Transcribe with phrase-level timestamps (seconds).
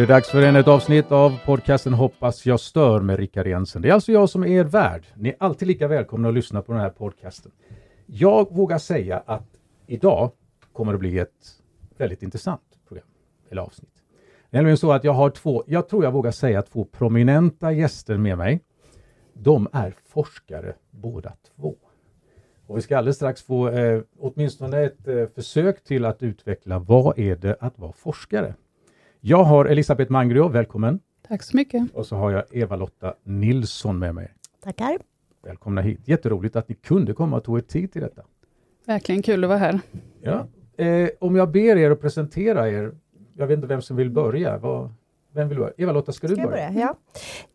[0.00, 3.82] det dags för ännu ett avsnitt av podcasten Hoppas jag stör med Rickard Jensen.
[3.82, 5.06] Det är alltså jag som är er värd.
[5.14, 7.52] Ni är alltid lika välkomna att lyssna på den här podcasten.
[8.06, 9.46] Jag vågar säga att
[9.86, 10.30] idag
[10.72, 11.28] kommer det bli ett
[11.96, 13.06] väldigt intressant program,
[13.50, 13.90] eller avsnitt.
[14.50, 17.72] Det är nämligen så att jag har två, jag tror jag vågar säga två prominenta
[17.72, 18.60] gäster med mig.
[19.32, 21.76] De är forskare båda två.
[22.66, 27.18] Och vi ska alldeles strax få eh, åtminstone ett eh, försök till att utveckla vad
[27.18, 28.54] är det att vara forskare?
[29.22, 31.00] Jag har Elisabeth Mangrio, välkommen.
[31.28, 31.94] Tack så mycket.
[31.94, 34.32] Och så har jag Eva-Lotta Nilsson med mig.
[34.64, 34.98] Tackar.
[35.42, 36.00] Välkomna hit.
[36.04, 38.22] Jätteroligt att ni kunde komma och tog er tid till detta.
[38.86, 39.80] Verkligen kul att vara här.
[40.22, 40.46] Ja.
[40.84, 42.94] Eh, om jag ber er att presentera er,
[43.36, 44.58] jag vet inte vem som vill börja.
[44.58, 44.92] Vad,
[45.32, 45.72] vem vill börja?
[45.76, 46.70] Eva-Lotta, ska du ska börja?
[46.70, 46.94] börja?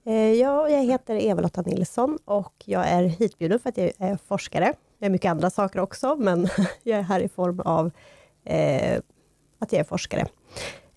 [0.04, 0.12] Ja.
[0.12, 4.74] Eh, ja, jag heter Eva-Lotta Nilsson och jag är hitbjuden för att jag är forskare.
[5.00, 6.48] Jag är mycket andra saker också, men
[6.84, 7.92] jag är här i form av
[8.44, 9.00] eh,
[9.60, 10.26] att jag är forskare.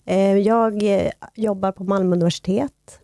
[0.09, 2.99] Eh, jag eh, jobbar på Malmö universitet.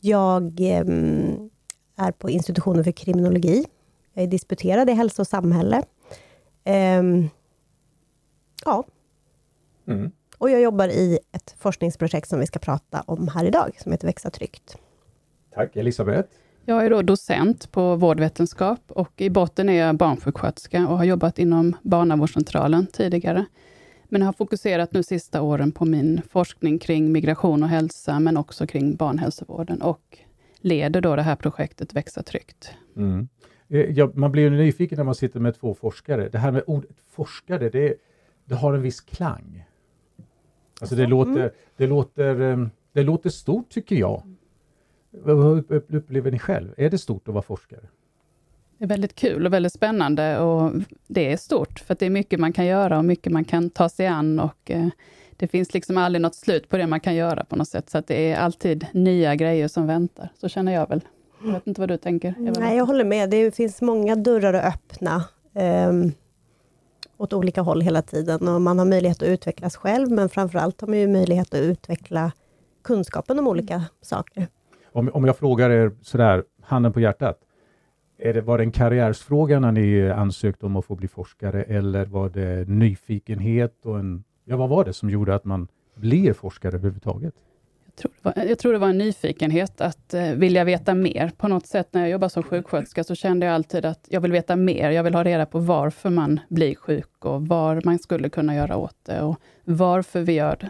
[0.00, 1.50] Jag ehm,
[1.96, 3.64] är på institutionen för kriminologi.
[4.12, 5.82] Jag är disputerad i hälsa och samhälle.
[6.64, 7.28] Ehm,
[8.64, 8.84] ja.
[9.86, 10.10] Mm.
[10.38, 14.06] Och jag jobbar i ett forskningsprojekt som vi ska prata om här idag, som heter
[14.06, 14.76] Växa tryggt.
[15.54, 15.76] Tack.
[15.76, 16.28] Elisabeth?
[16.64, 21.38] Jag är då docent på vårdvetenskap och i botten är jag barnsjuksköterska och har jobbat
[21.38, 23.44] inom barnavårdscentralen tidigare.
[24.12, 28.66] Men har fokuserat nu sista åren på min forskning kring migration och hälsa, men också
[28.66, 30.18] kring barnhälsovården och
[30.60, 32.70] leder då det här projektet Växa tryggt.
[32.96, 33.28] Mm.
[33.68, 36.28] Eh, Ja, man blir ju nyfiken när man sitter med två forskare.
[36.28, 37.94] Det här med ordet forskare, det,
[38.44, 39.64] det har en viss klang.
[40.80, 41.10] Alltså det, Mm.
[41.10, 44.22] låter, det, låter, eh, det låter stort tycker jag.
[45.10, 46.74] Vad upp- upp- upplever ni själv?
[46.76, 47.80] Är det stort att vara forskare?
[48.80, 50.72] Det är väldigt kul och väldigt spännande och
[51.06, 53.70] det är stort, för att det är mycket man kan göra och mycket man kan
[53.70, 54.86] ta sig an och eh,
[55.36, 57.98] det finns liksom aldrig något slut på det man kan göra på något sätt, så
[57.98, 60.32] att det är alltid nya grejer som väntar.
[60.40, 61.00] Så känner jag väl.
[61.44, 62.34] Jag vet inte vad du tänker?
[62.38, 62.60] Eva?
[62.60, 63.30] Nej, jag håller med.
[63.30, 65.24] Det finns många dörrar att öppna
[65.88, 66.12] um,
[67.16, 70.88] åt olika håll hela tiden och man har möjlighet att utvecklas själv, men framförallt har
[70.88, 72.32] man ju möjlighet att utveckla
[72.84, 74.46] kunskapen om olika saker.
[74.92, 77.38] Om, om jag frågar er sådär, handen på hjärtat.
[78.22, 82.04] Är det, var det en karriärsfråga när ni ansökte om att få bli forskare eller
[82.04, 84.24] var det nyfikenhet och en...
[84.44, 87.34] Ja, vad var det som gjorde att man blir forskare överhuvudtaget?
[87.86, 91.32] Jag tror, det var, jag tror det var en nyfikenhet att eh, vilja veta mer.
[91.36, 94.32] På något sätt när jag jobbade som sjuksköterska så kände jag alltid att jag vill
[94.32, 94.90] veta mer.
[94.90, 98.76] Jag vill ha reda på varför man blir sjuk och vad man skulle kunna göra
[98.76, 100.68] åt det och varför vi gör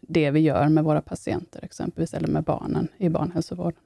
[0.00, 3.80] det vi gör med våra patienter exempelvis, eller med barnen i barnhälsovården.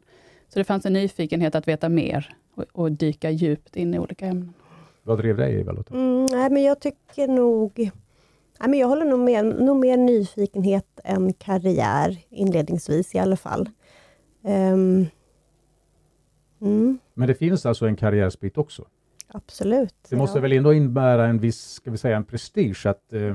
[0.54, 4.26] Så det fanns en nyfikenhet att veta mer och, och dyka djupt in i olika
[4.26, 4.54] ämnen.
[5.03, 5.94] Vad drev dig Eva-Lotta?
[5.94, 7.72] Mm, nej, men jag tycker nog...
[8.60, 13.69] Nej, men jag håller nog med, nog mer nyfikenhet än karriär, inledningsvis i alla fall.
[14.44, 15.06] Ehm,
[16.60, 18.84] mm, Men det finns alltså en karriärsbit också?
[19.28, 19.94] absolut.
[20.10, 20.43] Det måste ja.
[20.43, 23.34] väl ändå innebära en viss, ska vi säga en prestige att eh,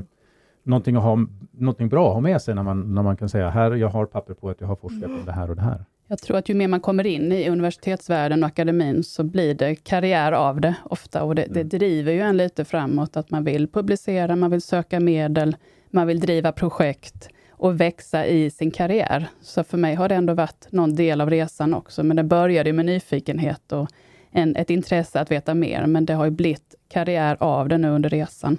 [0.63, 3.49] någonting, att ha, någonting bra att ha med sig när man, när man kan säga
[3.49, 5.85] här, jag har papper på att jag har forskat om det här och det här.
[6.11, 9.75] Jag tror att ju mer man kommer in i universitetsvärlden och akademin, så blir det
[9.75, 11.23] karriär av det ofta.
[11.23, 14.99] Och det, det driver ju en lite framåt, att man vill publicera, man vill söka
[14.99, 15.55] medel,
[15.89, 19.27] man vill driva projekt och växa i sin karriär.
[19.41, 22.03] Så för mig har det ändå varit någon del av resan också.
[22.03, 23.89] Men det började med nyfikenhet och
[24.31, 25.85] en, ett intresse att veta mer.
[25.85, 28.57] Men det har ju blivit karriär av det nu under resan.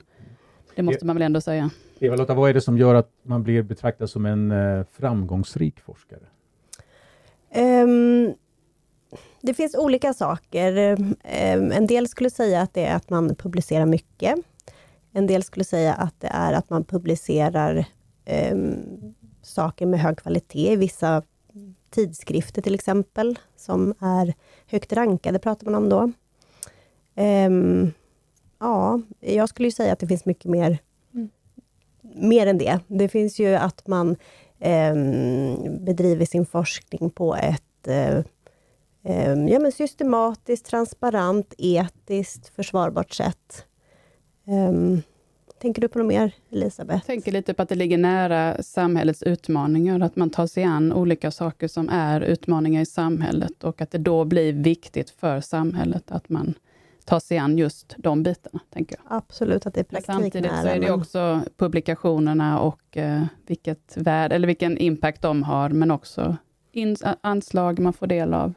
[0.74, 1.70] Det måste man väl ändå säga.
[2.00, 6.29] Eva-Lotta, vad är det som gör att man blir betraktad som en eh, framgångsrik forskare?
[7.52, 8.34] Ehm,
[9.40, 10.76] det finns olika saker.
[11.24, 14.34] Ehm, en del skulle säga att det är att man publicerar mycket.
[15.12, 17.84] En del skulle säga att det är att man publicerar
[18.24, 18.74] ehm,
[19.42, 21.22] saker med hög kvalitet i vissa
[21.90, 24.34] tidskrifter till exempel, som är
[24.66, 26.12] högt rankade, pratar man om då.
[28.58, 30.78] Ja, jag skulle ju säga att det finns mycket mer,
[31.14, 31.30] Mm.
[32.02, 32.78] mer än det.
[32.86, 34.16] Det finns ju att man
[34.60, 38.18] bedrivit bedriver sin forskning på ett eh,
[39.04, 43.64] ehm, ja, men systematiskt, transparent, etiskt, försvarbart sätt.
[44.46, 45.02] Ehm,
[45.60, 46.96] tänker du på något mer, Elisabeth?
[46.96, 50.92] Jag tänker lite på att det ligger nära samhällets utmaningar, att man tar sig an
[50.92, 56.10] olika saker som är utmaningar i samhället och att det då blir viktigt för samhället
[56.10, 56.54] att man
[57.10, 59.16] tar sig an just de bitarna, tänker jag.
[59.16, 63.96] Absolut att det är Men praktik Samtidigt så är det också publikationerna och eh, vilket
[63.96, 66.36] värde, eller vilken impact de har, men också
[66.72, 68.54] in, anslag man får del av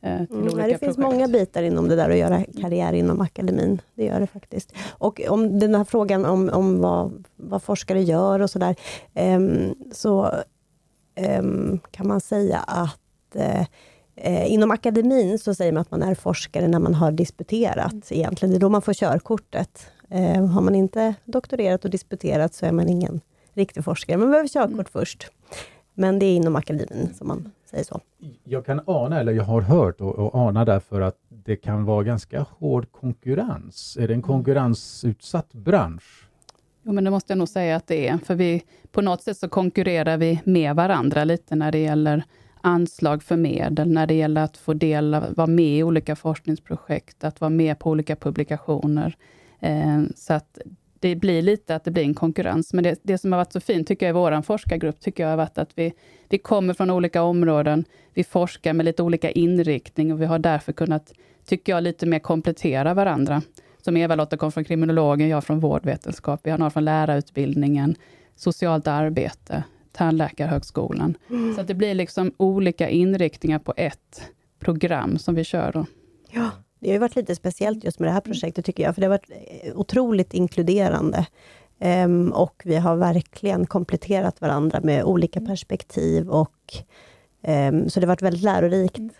[0.00, 0.98] eh, till Mm, olika det finns projekt.
[0.98, 3.80] många bitar inom det där att göra karriär inom akademin.
[3.94, 4.72] Det gör det faktiskt.
[4.88, 8.76] Och om den här frågan om, om vad, vad forskare gör och sådär,
[9.14, 10.32] ehm, så
[11.38, 13.66] um, kan man säga att uh,
[14.16, 18.02] Eh, inom akademin så säger man att man är forskare när man har disputerat mm.
[18.08, 18.50] egentligen.
[18.50, 19.86] Det är då man får körkortet.
[20.10, 23.20] Eh, har man inte doktorerat och disputerat så är man ingen
[23.54, 24.16] riktig forskare.
[24.16, 24.84] Man behöver körkort mm.
[24.92, 25.30] först.
[25.94, 28.00] Men det är inom akademin som man säger så.
[28.44, 32.02] Jag kan ana, eller jag har hört och, och ana därför att det kan vara
[32.02, 33.96] ganska hård konkurrens.
[34.00, 36.28] Är det en konkurrensutsatt bransch?
[36.82, 38.18] Jo, men det måste jag nog säga att det är.
[38.18, 42.24] För vi, på något sätt så konkurrerar vi med varandra lite när det gäller
[42.66, 47.24] anslag för medel, när det gäller att få del av, vara med i olika forskningsprojekt,
[47.24, 49.16] att vara med på olika publikationer.
[49.60, 50.58] Eh, så att
[51.00, 52.72] det blir lite att det blir en konkurrens.
[52.72, 55.30] Men det, det som har varit så fint, tycker jag, i vår forskargrupp, tycker jag
[55.30, 55.92] har varit att vi,
[56.28, 57.84] vi kommer från olika områden,
[58.14, 61.12] vi forskar med lite olika inriktning och vi har därför kunnat,
[61.46, 63.42] tycker jag, lite mer komplettera varandra.
[63.82, 67.94] Som Eva-Lotta kom från kriminologen, jag från vårdvetenskap, vi har några från lärarutbildningen,
[68.36, 69.64] socialt arbete,
[69.96, 71.16] Tandläkarhögskolan.
[71.30, 71.54] Mm.
[71.54, 74.22] Så att det blir liksom olika inriktningar på ett
[74.58, 75.72] program som vi kör.
[75.72, 75.86] Då.
[76.30, 79.06] Ja, det har varit lite speciellt just med det här projektet, tycker jag, för det
[79.06, 81.26] har varit eh, otroligt inkluderande.
[81.78, 86.74] Um, och vi har verkligen kompletterat varandra med olika perspektiv, och
[87.42, 89.10] um, så det har varit väldigt lärorikt mm.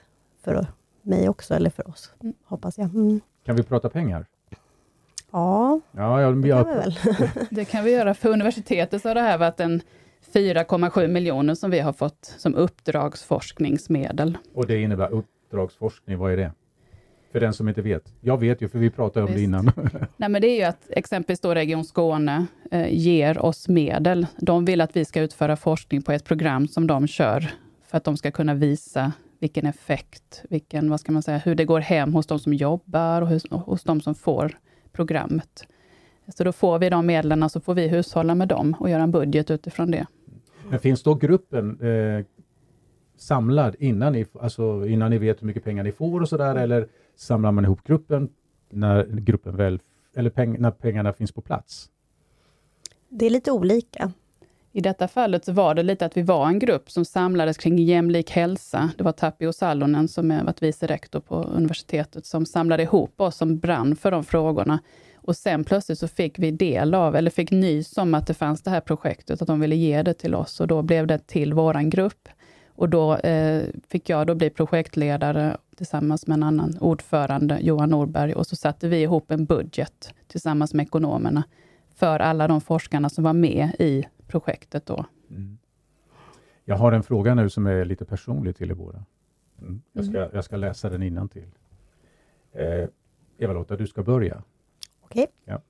[0.44, 0.66] för
[1.02, 2.34] mig också, eller för oss, mm.
[2.44, 2.94] hoppas jag.
[2.94, 3.20] Mm.
[3.44, 4.26] Kan vi prata pengar?
[5.30, 6.94] Ja, ja jag, det kan vi väl.
[7.50, 8.14] det kan vi göra.
[8.14, 9.82] För universitetet så har det här varit en
[10.34, 14.38] 4,7 miljoner som vi har fått som uppdragsforskningsmedel.
[14.54, 16.52] Och det innebär uppdragsforskning, vad är det?
[17.32, 18.12] För den som inte vet.
[18.20, 19.38] Jag vet ju, för vi pratade om Visst.
[19.38, 19.70] det innan.
[20.16, 24.26] Nej, men det är ju att exempelvis då Region Skåne eh, ger oss medel.
[24.38, 27.50] De vill att vi ska utföra forskning på ett program som de kör,
[27.86, 31.64] för att de ska kunna visa vilken effekt, vilken, vad ska man säga, hur det
[31.64, 34.58] går hem hos de som jobbar och hos, hos de som får
[34.92, 35.66] programmet.
[36.28, 39.02] Så då får vi de medlen och så får vi hushålla med dem och göra
[39.02, 40.06] en budget utifrån det.
[40.68, 42.24] Men finns då gruppen eh,
[43.16, 46.88] samlad innan ni, alltså innan ni vet hur mycket pengar ni får och sådär, eller
[47.16, 48.28] samlar man ihop gruppen
[48.70, 49.80] när gruppen väl,
[50.16, 51.90] eller peng, när pengarna finns på plats?
[53.08, 54.12] Det är lite olika.
[54.72, 57.78] I detta fallet så var det lite att vi var en grupp som samlades kring
[57.78, 58.90] jämlik hälsa.
[58.98, 63.36] Det var Tapio Salonen, som är varit vice rektor på universitetet, som samlade ihop oss
[63.36, 64.78] som brann för de frågorna.
[65.26, 68.62] Och sen plötsligt så fick vi del av, eller fick nys om att det fanns
[68.62, 71.54] det här projektet, att de ville ge det till oss och då blev det till
[71.54, 72.28] våran grupp.
[72.68, 78.34] Och då eh, fick jag då bli projektledare tillsammans med en annan ordförande, Johan Norberg,
[78.34, 81.44] och så satte vi ihop en budget tillsammans med ekonomerna
[81.94, 85.04] för alla de forskarna som var med i projektet då.
[85.30, 85.58] Mm.
[86.64, 89.04] Jag har en fråga nu som är lite personlig till er båda.
[89.60, 89.82] Mm.
[89.92, 91.50] Jag, ska, jag ska läsa den innan till.
[92.52, 92.88] Eh,
[93.38, 94.42] Eva-Lotta, du ska börja.
[95.06, 95.22] Okej.
[95.22, 95.32] Okay.
[95.44, 95.62] Ja.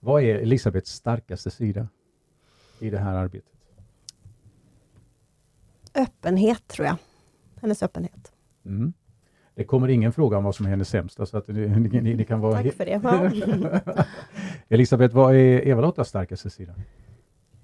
[0.00, 1.88] Vad är Elisabeths starkaste sida
[2.78, 3.52] i det här arbetet?
[5.94, 6.96] Öppenhet, tror jag.
[7.60, 8.32] Hennes öppenhet.
[8.66, 8.92] Mm.
[9.54, 11.68] Det kommer ingen fråga om vad som är hennes sämsta, så att ni,
[12.00, 12.62] ni, ni kan vara...
[12.62, 14.04] Tack för det.
[14.68, 16.74] Elisabeth, vad är Eva-Lottas starkaste sida?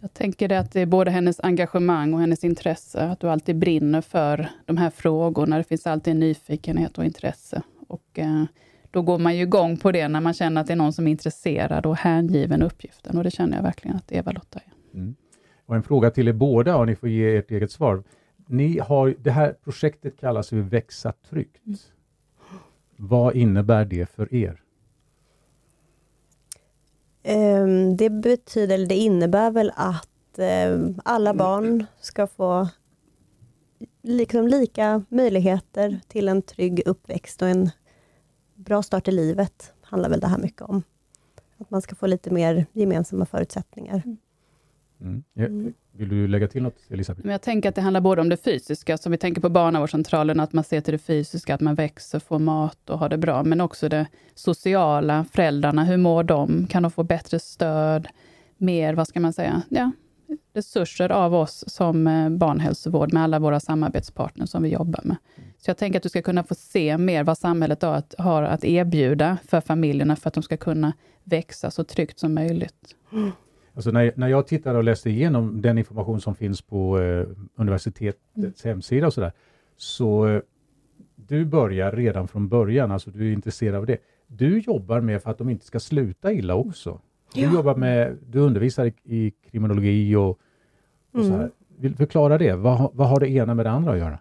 [0.00, 3.58] Jag tänker det att det är både hennes engagemang och hennes intresse, att du alltid
[3.58, 5.56] brinner för de här frågorna.
[5.56, 7.62] Det finns alltid en nyfikenhet och intresse.
[7.88, 8.44] Och, eh,
[8.94, 11.06] då går man ju igång på det när man känner att det är någon som
[11.06, 13.18] är intresserad och hängiven uppgiften.
[13.18, 14.98] Och det känner jag verkligen att Eva-Lotta är.
[14.98, 15.14] Mm.
[15.66, 18.02] Och en fråga till er båda, och ni får ge ert eget svar.
[18.46, 21.66] Ni har, det här projektet kallas ju Växa tryggt.
[21.66, 21.78] Mm.
[22.96, 24.60] Vad innebär det för er?
[27.28, 32.68] Um, det betyder, eller det innebär väl att um, alla barn ska få
[34.02, 37.70] liksom lika möjligheter till en trygg uppväxt och en
[38.64, 40.82] bra start i livet, handlar väl det här mycket om.
[41.58, 44.02] Att man ska få lite mer gemensamma förutsättningar.
[44.04, 44.18] Mm.
[45.00, 45.24] mm.
[45.32, 47.28] Ja, vill du lägga till något, Elisabeth?
[47.28, 50.52] jag tänker att det handlar både om det fysiska, som vi tänker på barnavårdscentralen, att
[50.52, 53.60] man ser till det fysiska, att man växer, får mat och har det bra, men
[53.60, 56.66] också det sociala, föräldrarna, hur mår de?
[56.66, 58.08] Kan de få bättre stöd?
[58.56, 59.90] Mer, vad ska man säga, ja,
[60.54, 65.16] resurser av oss som eh, barnhälsovård med alla våra samarbetspartners som vi jobbar med.
[65.58, 67.82] Så jag tänker att du ska kunna få se mer vad samhället
[68.18, 70.92] har att erbjuda för familjerna för att de ska kunna
[71.24, 72.96] växa så tryggt som möjligt.
[73.12, 73.30] Mm.
[73.74, 77.26] Alltså när, när jag tittade och läste igenom den information som finns på eh,
[77.56, 78.52] universitetets mm.
[78.64, 79.32] hemsida och sådär,
[79.76, 80.40] så eh,
[81.16, 83.98] du börjar redan från början, alltså du är intresserad av det.
[84.26, 87.00] Du jobbar med för att de inte ska sluta illa också.
[87.34, 87.52] Du, ja.
[87.52, 90.38] jobbar med, du undervisar i, i kriminologi och,
[91.12, 91.28] och mm.
[91.28, 91.50] så här.
[91.78, 92.54] Vill du förklara det?
[92.54, 94.18] Vad, vad har det ena med det andra att göra?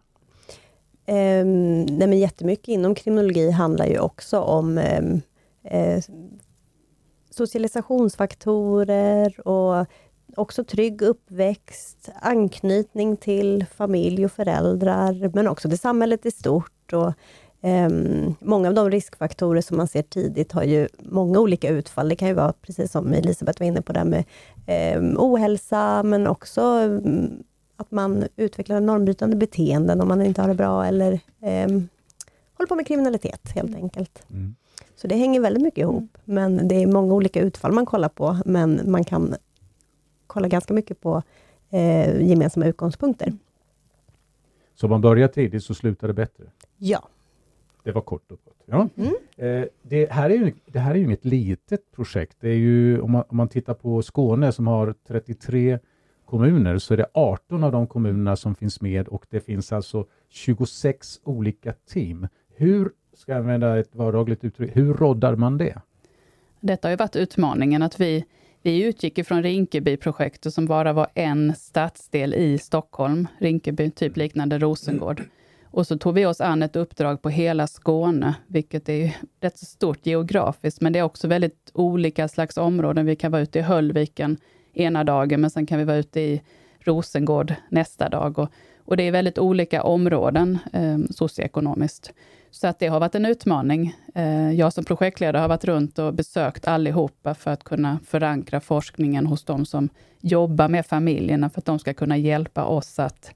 [1.08, 5.22] Um, nej men jättemycket inom kriminologi handlar ju också om um,
[5.74, 6.00] uh,
[7.30, 9.86] socialisationsfaktorer och
[10.36, 16.94] också trygg uppväxt, anknytning till familj och föräldrar, men också till samhället i stort.
[16.94, 17.14] Och,
[17.64, 22.10] um, många av de riskfaktorer som man ser tidigt har ju många olika utfall.
[22.10, 24.24] Det kan ju vara, precis som Elisabeth var inne på, där med
[24.98, 27.44] um, ohälsa, men också um,
[27.78, 31.20] att man utvecklar normbrytande beteenden om man inte har det bra, eller
[32.54, 33.84] håller på med kriminalitet helt mm.
[33.84, 34.24] enkelt.
[34.30, 34.56] Mm.
[34.96, 36.56] Så det hänger väldigt mycket ihop, mm.
[36.56, 39.36] men det är många olika utfall man kollar på, men man kan
[40.28, 41.24] kolla ganska mycket på
[41.70, 43.34] eh, gemensamma utgångspunkter.
[44.76, 46.44] Så om man börjar tidigt så slutar det bättre?
[46.78, 47.08] Ja.
[47.84, 48.64] Det var kort och gott.
[48.66, 48.90] Ja.
[48.98, 49.14] Mm.
[49.38, 52.38] Eh, det, här är ju, det här är ju inget litet projekt.
[52.40, 55.80] Det är ju, om, man, om man tittar på Skåne som har 33
[56.26, 60.06] kommuner så är det 18 av de kommunerna som finns med och det finns alltså
[60.30, 62.28] 26 olika team.
[62.56, 65.82] Hur, ska jag använda ett vardagligt uttryck, hur roddar man det?
[66.60, 68.26] Detta har ju varit utmaningen att vi
[68.66, 75.22] vi utgick ifrån Rinkebyprojektet som bara var en stadsdel i Stockholm, Rinkeby, typ liknande Rosengård.
[75.74, 80.06] Och så tog vi oss an ett uppdrag på hela Skåne, vilket är rätt stort
[80.06, 83.06] geografiskt, men det är också väldigt olika slags områden.
[83.06, 84.38] Vi kan vara ute i Höllviken
[84.74, 86.42] ena dagen, men sen kan vi vara ute i
[86.80, 88.40] Rosengård nästa dag.
[88.40, 88.50] Och,
[88.86, 92.14] och det är väldigt olika områden eh, socioekonomiskt.
[92.52, 93.96] Så att det har varit en utmaning.
[94.16, 99.28] Eh, jag som projektledare har varit runt och besökt allihopa för att kunna förankra forskningen
[99.28, 99.90] hos de som
[100.22, 103.34] jobbar med familjerna, för att de ska kunna hjälpa oss att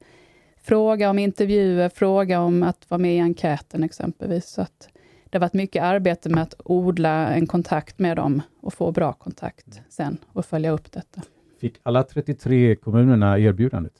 [0.67, 4.45] fråga om intervjuer, fråga om att vara med i enkäten exempelvis.
[4.45, 4.89] Så att
[5.29, 9.13] det har varit mycket arbete med att odla en kontakt med dem och få bra
[9.13, 11.21] kontakt sen och följa upp detta.
[11.61, 13.93] Fick alla 33 kommunerna erbjudandet?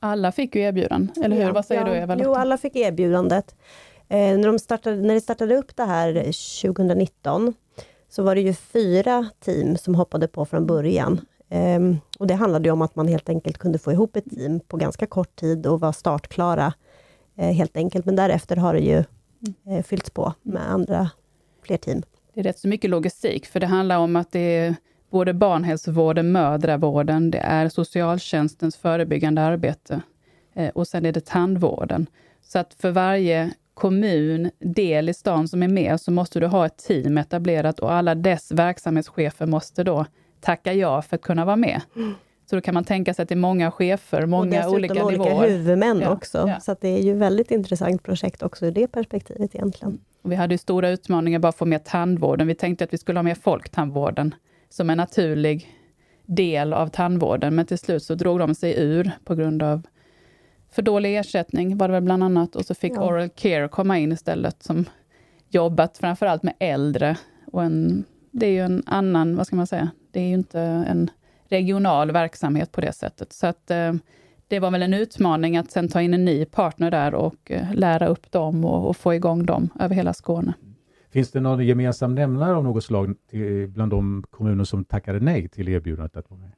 [0.00, 1.42] Alla fick ju erbjudanden, eller hur?
[1.42, 1.88] Ja, Vad säger ja.
[1.88, 2.16] du Eva?
[2.22, 3.54] Jo, alla fick erbjudandet.
[4.08, 6.12] Eh, när, de startade, när de startade upp det här
[6.62, 7.54] 2019,
[8.08, 11.20] så var det ju fyra team som hoppade på från början.
[11.52, 11.80] Eh,
[12.18, 15.06] och Det handlade om att man helt enkelt kunde få ihop ett team på ganska
[15.06, 16.72] kort tid och vara startklara,
[17.36, 18.04] eh, helt enkelt.
[18.06, 19.04] Men därefter har det ju
[19.66, 21.10] eh, fyllts på med andra,
[21.62, 22.02] fler team.
[22.34, 24.74] Det är rätt så mycket logistik, för det handlar om att det är
[25.10, 30.00] både barnhälsovården, mödravården, det är socialtjänstens förebyggande arbete
[30.54, 32.06] eh, och sen är det tandvården.
[32.42, 36.66] Så att för varje kommun, del i stan som är med, så måste du ha
[36.66, 40.06] ett team etablerat och alla dess verksamhetschefer måste då
[40.42, 41.80] tacka ja för att kunna vara med.
[41.96, 42.14] Mm.
[42.50, 45.24] Så då kan man tänka sig att det är många chefer, många och olika, olika
[45.24, 45.48] nivåer.
[45.48, 46.44] huvudmän ja, också.
[46.48, 46.60] Ja.
[46.60, 49.98] Så det är ju väldigt intressant projekt också ur det perspektivet egentligen.
[50.22, 52.46] Och vi hade ju stora utmaningar bara att få med tandvården.
[52.46, 54.34] Vi tänkte att vi skulle ha med folktandvården
[54.68, 55.68] som en naturlig
[56.26, 59.82] del av tandvården, men till slut så drog de sig ur på grund av
[60.70, 63.06] för dålig ersättning var det väl bland annat och så fick ja.
[63.06, 64.84] Oral Care komma in istället som
[65.48, 67.16] jobbat framförallt med äldre.
[67.52, 70.60] Och en, det är ju en annan, vad ska man säga, det är ju inte
[70.60, 71.10] en
[71.44, 73.32] regional verksamhet på det sättet.
[73.32, 73.92] Så att eh,
[74.48, 77.74] det var väl en utmaning att sen ta in en ny partner där och eh,
[77.74, 80.54] lära upp dem och, och, få igång dem över hela Skåne.
[81.10, 85.48] Finns det någon gemensam nämnare av något slag till, bland de kommuner som tackade nej
[85.48, 86.50] till erbjudandet att vara med?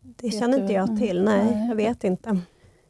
[0.00, 2.40] Det känner inte jag till, nej, jag vet inte.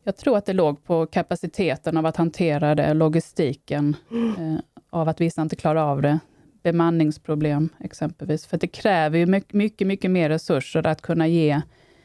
[0.02, 4.54] Jag tror att det låg på kapaciteten av att hantera det, logistiken, mm.
[4.54, 6.18] eh, av att vissa inte klarar av det.
[6.66, 8.46] Bemanningsproblem exempelvis.
[8.46, 11.60] För det kräver ju mycket, mycket, mycket mer resurser att kunna ge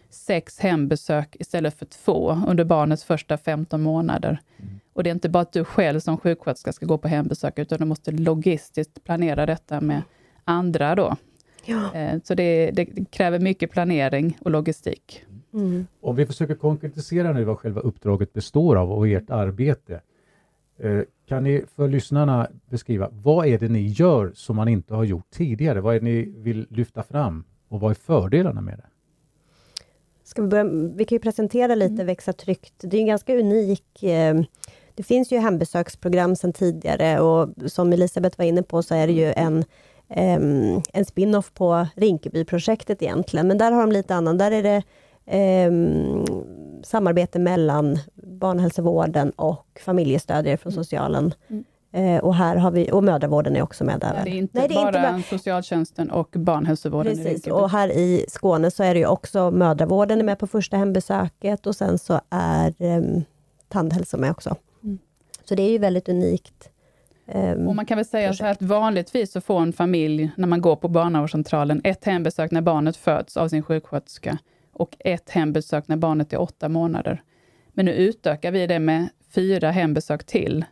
[0.10, 4.40] sex hembesök istället för två under barnets första 15 månader.
[4.58, 4.80] Mm.
[4.94, 7.80] Och det är inte bara att du själv som sjuksköterska ska gå på hembesök, utan
[7.80, 10.02] du måste logistiskt planera detta med
[10.44, 11.16] andra då.
[11.66, 11.94] Ja.
[11.94, 15.26] Eh, så det, det, kräver mycket planering och logistik.
[15.54, 15.88] Mm.
[16.02, 20.02] Om vi försöker konkretisera nu vad själva uppdraget består av och ert arbete.
[20.84, 25.04] Eh, kan ni för lyssnarna beskriva, vad är det ni gör som man inte har
[25.04, 25.82] gjort tidigare?
[25.82, 28.86] Vad är det ni vill lyfta fram och vad är fördelarna med det?
[30.24, 30.64] Ska vi, börja,
[30.96, 32.06] vi kan ju presentera lite mm.
[32.06, 32.74] Växa tryggt.
[32.78, 34.42] Det är en ganska unik eh,
[34.96, 39.14] det finns ju hembesöksprogram sedan tidigare och som Elisabeth var inne på så är det
[39.14, 39.64] ju en,
[40.94, 44.38] en spin-off på Rinkebyprojektet egentligen, men där har de lite annan.
[44.38, 44.84] Där är det
[46.84, 50.84] samarbete mellan barnhälsovården och familjestödjare från mm.
[50.84, 51.34] socialen.
[51.48, 51.64] Mm.
[51.94, 54.14] Eh, och, här har vi, och mödravården är också med där.
[54.14, 57.92] Nej, det är inte Nej, det är bara inte socialtjänsten och barnhälsovården Precis, och här
[57.92, 61.98] i Skåne så är det ju också mödravården är med på första hembesöket och sen
[61.98, 63.02] så är eh,
[63.70, 64.56] tandhälsa med också.
[64.84, 65.00] Mm.
[65.46, 66.70] Så det är ju väldigt unikt.
[67.26, 70.48] Um, och man kan väl säga så här att vanligtvis så får en familj, när
[70.48, 74.38] man går på barnavårdscentralen, ett hembesök när barnet föds av sin sjuksköterska
[74.72, 77.24] och ett hembesök när barnet är åtta månader.
[77.74, 80.66] Men nu utökar vi det med fyra hembesök till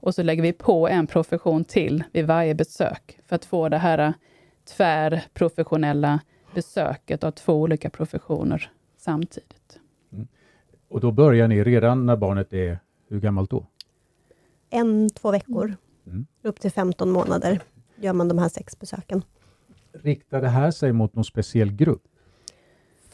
[0.00, 3.78] och så lägger vi på en profession till vid varje besök för att få det
[3.78, 4.14] här
[4.76, 6.20] tvärprofessionella
[6.54, 9.78] besöket av två olika professioner samtidigt.
[10.88, 13.66] Och då börjar ni redan när barnet är, hur gammalt då?
[14.70, 16.26] En, två veckor, Mm.
[16.42, 17.60] upp till 15 månader,
[17.96, 19.22] gör man de här sex besöken.
[19.92, 22.02] Riktar det här sig mot någon speciell grupp?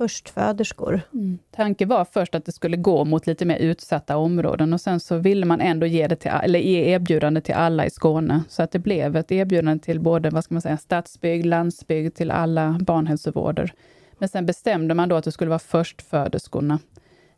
[0.02, 1.00] Förstföderskor.
[1.14, 1.38] Mm.
[1.50, 5.16] Tanken var först att det skulle gå mot lite mer utsatta områden och sen så
[5.16, 8.42] ville man ändå ge, det till, eller ge erbjudande till alla i Skåne.
[8.48, 12.30] Så att det blev ett erbjudande till både vad ska man säga, stadsbygd, landsbygd, till
[12.30, 13.72] alla barnhälsovårder.
[14.18, 16.78] Men sen bestämde man då att det skulle vara förstföderskorna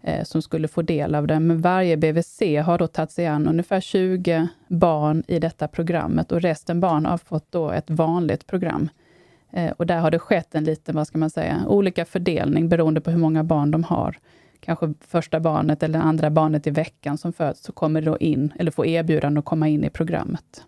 [0.03, 1.41] eh, som skulle få del av det.
[1.41, 6.41] Men varje BVC har då tagit sig an ungefär 20 barn i detta programmet och
[6.41, 8.89] resten barn har fått då ett vanligt program.
[9.57, 13.01] Eh, och där har det skett en liten, vad ska man säga, olika fördelning beroende
[13.01, 14.19] på hur många barn de har.
[14.61, 18.53] Kanske första barnet eller andra barnet i veckan som föds, så kommer det då in,
[18.59, 20.65] eller får erbjudande att komma in i programmet.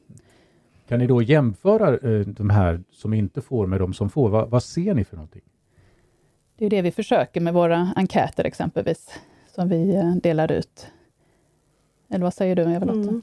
[0.89, 4.29] Kan ni då jämföra eh, de här som inte får med de som får?
[4.29, 5.43] Va, vad ser ni för någonting?
[6.59, 9.11] Det är det vi försöker med våra enkäter exempelvis,
[9.55, 10.87] som vi eh, delar ut.
[12.09, 13.09] Eller vad säger du Eva-Lotta?
[13.09, 13.23] Mm.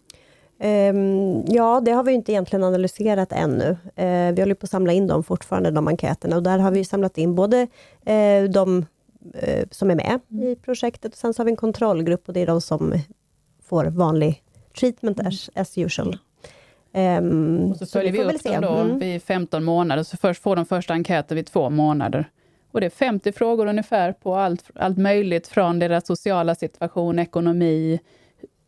[0.66, 3.78] Ehm, ja, det har vi inte egentligen analyserat ännu.
[3.96, 6.36] Eh, vi håller på att samla in dem fortfarande, de enkäterna.
[6.36, 7.68] Och där har vi samlat in både
[8.06, 8.86] eh, de
[9.34, 10.48] eh, som är med Mm.
[10.48, 12.94] i projektet, och sen så har vi en kontrollgrupp och det är de som
[13.64, 14.44] får vanlig
[14.80, 16.18] treatment as, as usual.
[16.94, 17.72] Mm.
[17.72, 19.00] Och så följer vi får väl upp dem då Mm.
[19.00, 22.30] vid 15 månader, så först får de första enkäten vid två månader.
[22.72, 28.00] Och det är 50 frågor ungefär på allt, allt möjligt från deras sociala situation, ekonomi,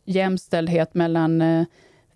[0.04, 1.64] jämställdhet mellan eh,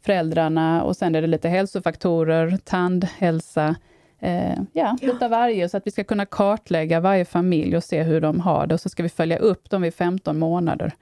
[0.03, 3.77] föräldrarna och sen är det lite hälsofaktorer, tandhälsa,
[4.19, 8.03] eh, ja, lite av varje, så att vi ska kunna kartlägga varje familj och se
[8.03, 8.75] hur de har det.
[8.75, 10.93] Och så ska vi följa upp dem vid 15 månader.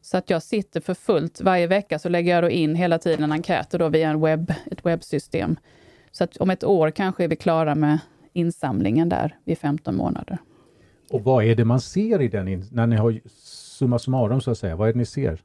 [0.00, 3.32] Så att jag sitter för fullt varje vecka, så lägger jag då in hela tiden
[3.32, 5.56] enkäter då via en webb, ett webbsystem.
[6.12, 7.98] Så att om ett år kanske är vi klara med
[8.32, 10.38] insamlingen där vid 15 månader.
[11.10, 13.20] Och vad är det man ser i den, när ni har
[13.78, 15.42] summa summarum så att säga, vad är det ni ser?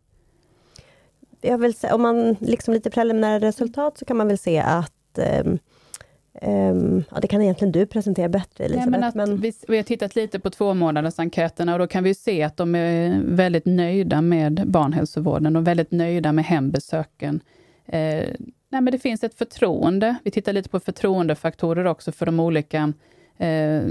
[1.41, 5.17] Jag vill säga, om man liksom lite preliminära resultat så kan man väl se att
[5.17, 5.59] ehm,
[6.33, 8.91] ehm, ja, det kan egentligen du presentera bättre Nej, Elisabeth.
[8.91, 12.03] men att men, vi, vi har tittat lite på två månaders enkäterna och då kan
[12.03, 17.41] vi se att de är väldigt nöjda med barnhälsovården och väldigt nöjda med hembesöken.
[17.85, 18.27] Eh,
[18.69, 20.15] nej, men det finns ett förtroende.
[20.23, 22.93] Vi tittar lite på förtroendefaktorer också för de olika,
[23.37, 23.81] eh,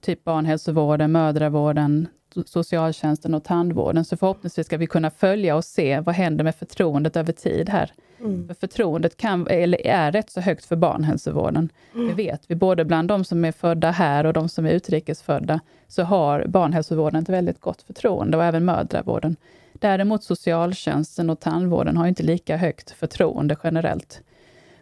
[0.00, 2.08] typ barnhälsovården, mödravården,
[2.46, 4.04] socialtjänsten och tandvården.
[4.04, 7.92] Så förhoppningsvis ska vi kunna följa och se vad händer med förtroendet över tid här.
[8.20, 11.68] mm, För förtroendet kan, eller är rätt så högt för barnhälsovården.
[11.92, 15.60] Det vet vi, både bland de som är födda här och de som är utrikesfödda,
[15.88, 19.36] så har barnhälsovården ett väldigt gott förtroende och även mödravården.
[19.72, 24.20] Däremot socialtjänsten och tandvården har inte lika högt förtroende generellt.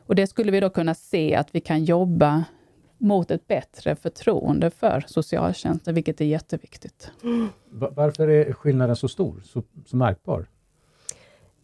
[0.06, 2.44] Och det skulle vi då kunna se att vi kan jobba
[3.02, 7.10] mot ett bättre förtroende för socialtjänsten, vilket är jätteviktigt.
[7.70, 10.46] Va- Varför är skillnaden så stor, så, så märkbar?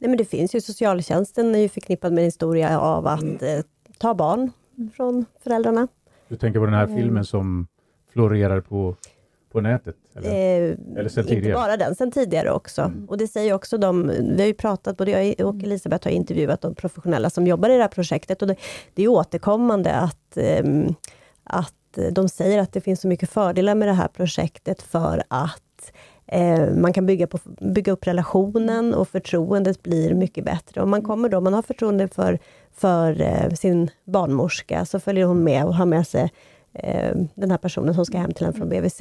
[0.01, 3.61] nej, men det finns ju socialtjänsten är ju förknippad med en historia av att eh,
[3.99, 4.51] ta barn
[4.97, 5.89] från föräldrarna.
[6.29, 6.97] Du tänker på den här Mm.
[6.97, 7.67] filmen som
[8.13, 8.97] florerar på,
[9.53, 9.97] på nätet?
[10.15, 10.29] Eller?
[10.31, 11.55] Eh, Eller sen inte tidigare.
[11.55, 12.93] bara den, sen tidigare också.
[13.09, 16.61] Och det säger också de, vi har ju pratat, både jag och Elisabeth har intervjuat
[16.61, 18.57] de professionella som jobbar i det här projektet och det,
[18.95, 20.95] det är återkommande att, ehm,
[21.49, 21.75] att
[22.13, 25.93] de säger att det finns så mycket fördelar med det här projektet för att
[26.27, 30.83] eh, man kan bygga, på, bygga upp relationen och förtroendet blir mycket bättre.
[30.83, 32.39] Om man kommer då, man har förtroende för,
[32.73, 36.33] för eh, sin barnmorska, så följer hon med och har med sig
[36.73, 38.99] eh, den här personen som ska hem till en från BVC.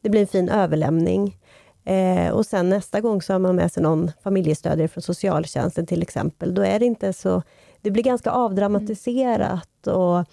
[0.00, 1.38] Det blir en fin överlämning.
[1.84, 6.02] Eh, och sen nästa gång så har man med sig någon familjestödjare från socialtjänsten till
[6.02, 6.54] exempel.
[6.54, 7.42] Då är det inte så...
[7.80, 10.24] Det blir ganska avdramatiserat och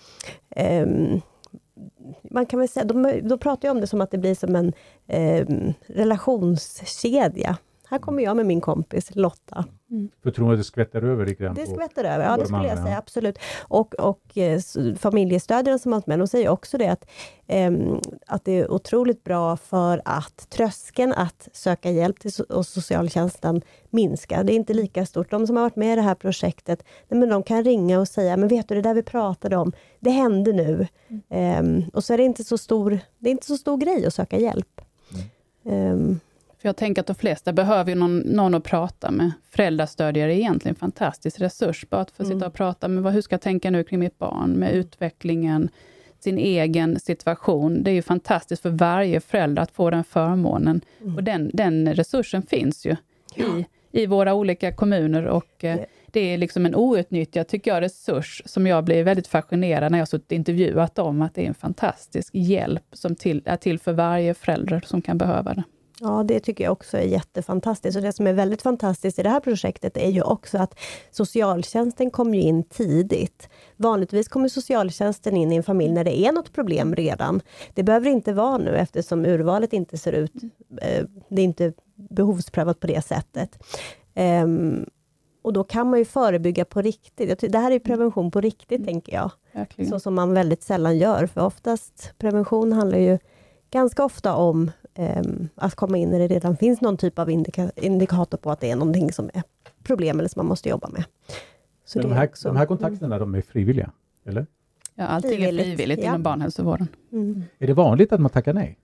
[0.49, 1.21] ehm,
[2.29, 4.55] man kan väl säga, de, då pratar jag om det som att det blir som
[4.55, 4.73] en
[5.07, 5.47] eh,
[5.87, 7.57] relationskedja.
[7.89, 9.65] Här kommer jag med min kompis Lotta.
[10.23, 13.39] Förtroendet skvätter över lite grann Det skvätter över, ja det de skulle jag säga, absolut.
[13.67, 14.59] Och, och eh,
[14.99, 17.05] familjestödjaren som har varit med, de säger också det att,
[17.47, 22.69] ehm, att det är otroligt bra för att tröskeln att söka hjälp till so- hos
[22.69, 24.43] socialtjänsten minskar.
[24.43, 25.31] Det är inte lika stort.
[25.31, 28.07] De som har varit med i det här projektet, nej, men de kan ringa och
[28.07, 30.87] säga, men vet du det där vi pratade om, det hände nu.
[31.29, 34.13] Ehm, och så är det inte så stor, det är inte så stor grej att
[34.13, 34.81] söka hjälp.
[35.65, 36.19] Ehm,
[36.61, 39.31] För jag tänker att de flesta behöver ju någon, någon att prata med.
[39.49, 42.37] Föräldrastödjare är egentligen en fantastisk resurs, bara att få Mm.
[42.37, 45.69] sitta och prata med vad, hur ska jag tänka nu kring mitt barn, med utvecklingen,
[46.19, 47.83] sin egen situation.
[47.83, 50.81] Det är ju fantastiskt för varje förälder att få den förmånen.
[51.01, 51.15] Mm.
[51.15, 52.95] Och den, den resursen finns ju
[53.35, 58.41] i, i våra olika kommuner och eh, det är liksom en outnyttjad, tycker jag, resurs
[58.45, 62.29] som jag blir väldigt fascinerad när jag suttit intervjuat dem, att det är en fantastisk
[62.35, 65.63] hjälp som till, är till för varje förälder som kan behöva det.
[66.01, 67.97] Ja, det tycker jag också är jättefantastiskt.
[67.97, 70.79] Och det som är väldigt fantastiskt i det här projektet är ju också att
[71.11, 73.49] socialtjänsten kommer in tidigt.
[73.75, 77.41] Vanligtvis kommer socialtjänsten in i en familj när det är något problem redan.
[77.73, 80.33] Det behöver inte vara nu eftersom urvalet inte ser ut,
[80.81, 83.59] eh, det är inte behovsprövat på det sättet.
[84.43, 84.85] Um,
[85.41, 87.51] och då kan man ju förebygga på riktigt.
[87.51, 88.87] Det här är prevention på riktigt, mm.
[88.87, 89.31] tänker jag.
[89.51, 89.89] Verkligen.
[89.89, 93.19] Så som man väldigt sällan gör, för oftast prevention handlar ju
[93.71, 94.71] ganska ofta om
[95.55, 98.71] att komma in när det redan finns någon typ av indika indikator på att det
[98.71, 99.43] är någonting som är
[99.83, 101.03] problem eller som man måste jobba med.
[101.85, 103.19] Så de, här, också, de här kontakterna, mm.
[103.19, 103.91] de är frivilliga,
[104.25, 104.47] eller?
[104.95, 106.05] Ja, allting är frivilligt ja.
[106.05, 106.87] inom barnhälsovården.
[107.11, 107.43] Mm.
[107.59, 108.77] Är det vanligt att man tackar nej?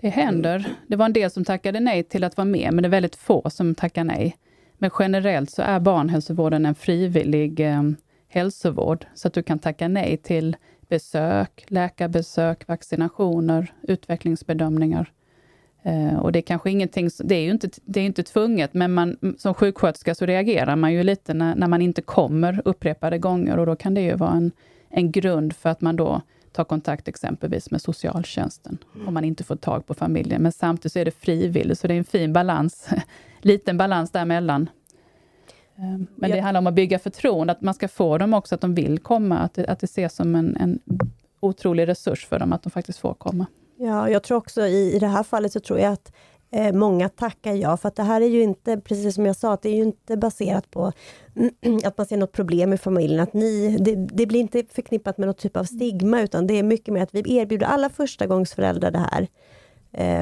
[0.00, 0.74] Det händer.
[0.86, 3.16] Det var en del som tackade nej till att vara med, men det är väldigt
[3.16, 4.36] få som tackar nej.
[4.78, 7.82] Men generellt så är barnhälsovården en frivillig eh,
[8.28, 10.56] hälsovård, så att du kan tacka nej till
[10.88, 15.12] besök, läkarbesök, vaccinationer, utvecklingsbedömningar.
[15.82, 18.92] Eh, och det är kanske ingenting, det är ju inte, det är inte tvunget, men
[18.92, 23.58] man, som sjuksköterska så reagerar man ju lite när, när man inte kommer upprepade gånger
[23.58, 24.52] och då kan det ju vara en,
[24.88, 26.20] en grund för att man då
[26.52, 29.08] tar kontakt exempelvis med socialtjänsten, mm.
[29.08, 30.42] om man inte får tag på familjen.
[30.42, 32.88] Men samtidigt så är det frivilligt, så det är en fin balans,
[33.40, 34.70] liten balans däremellan.
[35.76, 38.60] Ehm, men det handlar om att bygga förtroende, att man ska få dem också, att
[38.60, 40.78] de vill komma, att det, att det ses som en, en
[41.40, 43.46] otrolig resurs för dem, att de faktiskt får komma.
[43.82, 46.12] Ja, jag tror också i, i det här fallet så tror jag att
[46.50, 49.52] eh, många tackar ja, för att det här är ju inte, precis som jag sa,
[49.52, 50.92] att det är ju inte baserat på
[51.84, 55.28] att man ser något problem i familjen, att ni, det, det, blir inte förknippat med
[55.28, 59.06] något typ av stigma, utan det är mycket mer att vi erbjuder alla förstagångsföräldrar det
[59.10, 59.28] här.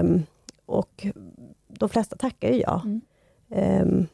[0.01, 0.23] Um,
[0.67, 1.07] och
[1.69, 2.83] de flesta tackar ju ja.
[2.85, 3.83] Mm.
[3.83, 4.07] Um,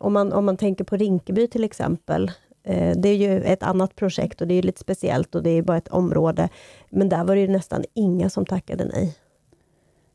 [0.00, 2.30] om, man, om man tänker på Rinkeby till exempel,
[2.62, 5.62] eh, det är ju ett annat projekt och det är lite speciellt och det är
[5.62, 6.48] bara ett område.
[6.94, 9.16] Men där var det nästan inga som tackade nej.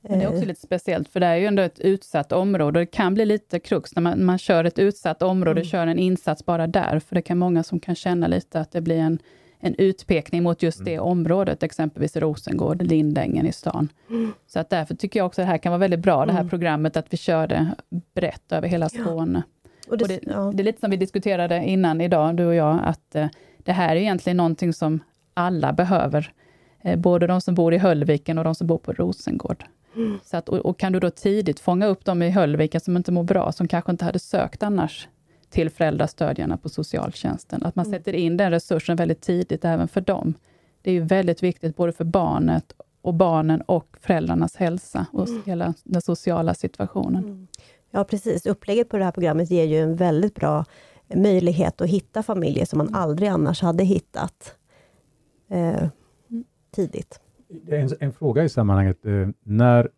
[0.01, 0.47] Men det är också eh.
[0.47, 2.65] lite speciellt, för det är ju ändå ett utsatt område.
[2.79, 5.69] och Det kan bli lite krux när man, man kör ett utsatt område, mm.
[5.69, 8.81] kör en insats bara där, för det kan många som kan känna lite att det
[8.81, 9.19] blir en,
[9.59, 11.05] en utpekning mot just det mm.
[11.05, 13.89] området, exempelvis Rosengård, Lindängen i stan.
[14.09, 14.33] Mm.
[14.47, 16.39] Så att därför tycker jag också att det här kan vara väldigt bra, det här
[16.39, 16.49] mm.
[16.49, 17.71] programmet, att vi kör det
[18.15, 19.43] brett över hela Skåne.
[19.45, 19.91] Ja.
[19.91, 20.51] Och det, och det, ja.
[20.55, 23.95] det, är lite som vi diskuterade innan idag, du och jag, att eh, det här
[23.95, 24.99] är egentligen någonting som
[25.33, 26.33] alla behöver.
[26.81, 29.63] Eh, både de som bor i Höllviken och de som bor på Rosengård.
[29.95, 30.19] Mm.
[30.23, 33.11] Så att, och, och, kan du då tidigt fånga upp dem i Höllviken som inte
[33.11, 35.07] mår bra, som kanske inte hade sökt annars
[35.49, 37.63] till föräldrastödjarna på socialtjänsten.
[37.63, 37.99] Att man mm.
[37.99, 40.33] sätter in den resursen väldigt tidigt även för dem.
[40.81, 45.41] Det är ju väldigt viktigt både för barnet och barnen och föräldrarnas hälsa och mm.
[45.45, 47.23] hela den sociala situationen.
[47.23, 47.47] Mm.
[47.91, 50.65] Ja precis, upplägget på det här programmet ger ju en väldigt bra
[51.15, 52.99] möjlighet att hitta familjer som man mm.
[52.99, 54.55] aldrig annars hade hittat
[55.49, 55.87] eh,
[56.71, 57.19] tidigt.
[57.67, 59.05] En, en, fråga i sammanhanget.
[59.05, 59.89] Eh, när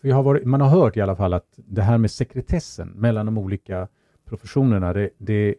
[0.00, 3.26] vi har varit, man har hört i alla fall att det här med sekretessen mellan
[3.26, 3.88] de olika
[4.24, 5.54] professionerna, det, det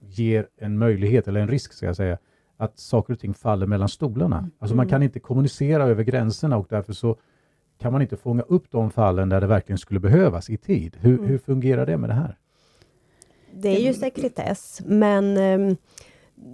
[0.00, 2.18] ger en möjlighet, eller en risk ska jag säga,
[2.56, 4.38] att saker och ting faller mellan stolarna.
[4.38, 4.50] Mm.
[4.58, 4.90] Alltså man mm.
[4.90, 7.16] kan inte kommunicera över gränserna och därför så
[7.78, 10.96] kan man inte fånga upp de fallen där det verkligen skulle behövas i tid.
[11.00, 11.26] Hur, mm.
[11.26, 12.38] hur fungerar det med det här?
[13.52, 15.76] Det är ju sekretess, men eh,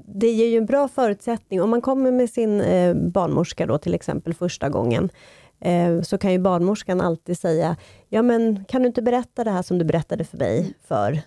[0.06, 1.62] det ger ju en bra förutsättning.
[1.62, 5.10] Om man kommer med sin eh, barnmorska då till exempel första gången,
[5.60, 7.76] eh, så kan ju barnmorskan alltid säga,
[8.08, 11.20] ja men kan du inte berätta det här som du berättade för mig, för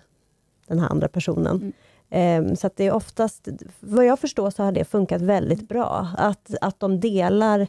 [0.66, 1.56] den här andra personen?
[1.56, 1.72] Mm.
[2.10, 3.48] Ehm, så att det är oftast,
[3.80, 7.66] vad jag förstår så har det funkat väldigt bra, att, att de delar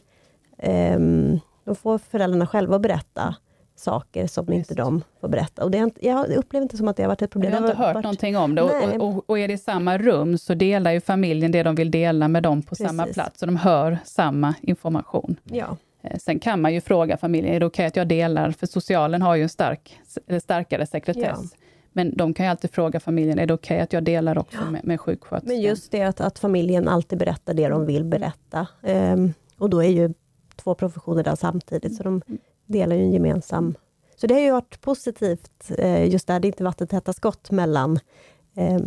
[0.96, 3.34] um, då får föräldrarna själva berätta
[3.78, 5.64] saker som inte de får berätta.
[5.64, 7.52] Och det är, jag upplever inte som att det har varit ett problem.
[7.52, 8.04] Jag har inte hört varit...
[8.04, 8.62] någonting om det.
[8.62, 11.90] Och, och, och, är det i samma rum, så delar ju familjen det de vill
[11.90, 12.86] dela med dem på Precis.
[12.86, 15.36] samma plats, så de hör samma information.
[15.44, 15.76] Ja.
[16.02, 18.50] Eh, sen kan man ju fråga familjen, är det okej okay att jag delar?
[18.50, 20.00] För socialen har ju en stark,
[20.42, 21.38] starkare sekretess.
[21.42, 21.58] Ja.
[21.92, 24.58] Men de kan ju alltid fråga familjen, är det okej okay att jag delar också
[24.64, 24.70] ja.
[24.70, 25.54] med, med sjuksköterskan?
[25.54, 28.66] Men just det att, att familjen alltid berättar det de vill berätta.
[28.82, 30.14] Um, och då är ju
[30.56, 32.22] två professioner där samtidigt, så de
[32.68, 33.74] delar ju en gemensam...
[34.16, 37.98] Så det har ju varit positivt, eh, just där det inte vattentäta skott mellan
[38.56, 38.78] eh,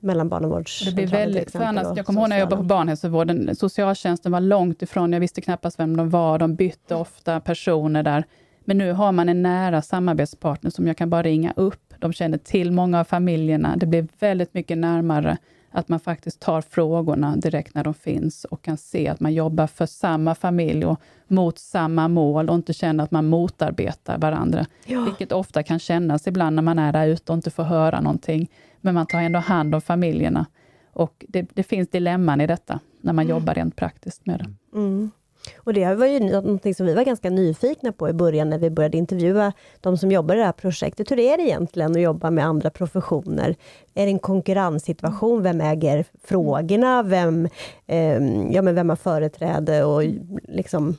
[0.00, 0.28] mellan.
[0.28, 4.82] Det blir väldigt, annars, jag kommer ihåg när jag jobbade på barnhälsovården, socialtjänsten var långt
[4.82, 8.24] ifrån, jag visste knappast vem de var, de bytte ofta personer där.
[8.64, 11.94] Men nu har man en nära samarbetspartner som jag kan bara ringa upp.
[11.98, 13.76] De känner till många av familjerna.
[13.76, 15.38] Det blir väldigt mycket närmare
[15.76, 19.66] Att man faktiskt tar frågorna direkt när de finns och kan se att man jobbar
[19.66, 24.66] för samma familj och mot samma mål och inte känner att man motarbetar varandra.
[24.86, 25.00] Ja.
[25.04, 28.50] Vilket ofta kan kännas ibland när man är där ute och inte får höra någonting.
[28.80, 30.46] Men man tar ändå hand om familjerna.
[30.92, 33.36] Och det, det finns dilemman i detta, när man mm.
[33.36, 34.78] jobbar rent praktiskt med det.
[34.78, 35.10] Mm.
[35.56, 38.70] Och det var ju någonting som vi var ganska nyfikna på i början när vi
[38.70, 41.10] började intervjua de som jobbar i det här projektet.
[41.10, 43.56] Hur är det egentligen att jobba med andra professioner?
[43.94, 45.42] Är det en konkurrenssituation?
[45.42, 47.02] Vem äger frågorna?
[47.02, 47.48] Vem,
[47.86, 50.02] eh, ja, men vem har företräde och
[50.42, 50.96] liksom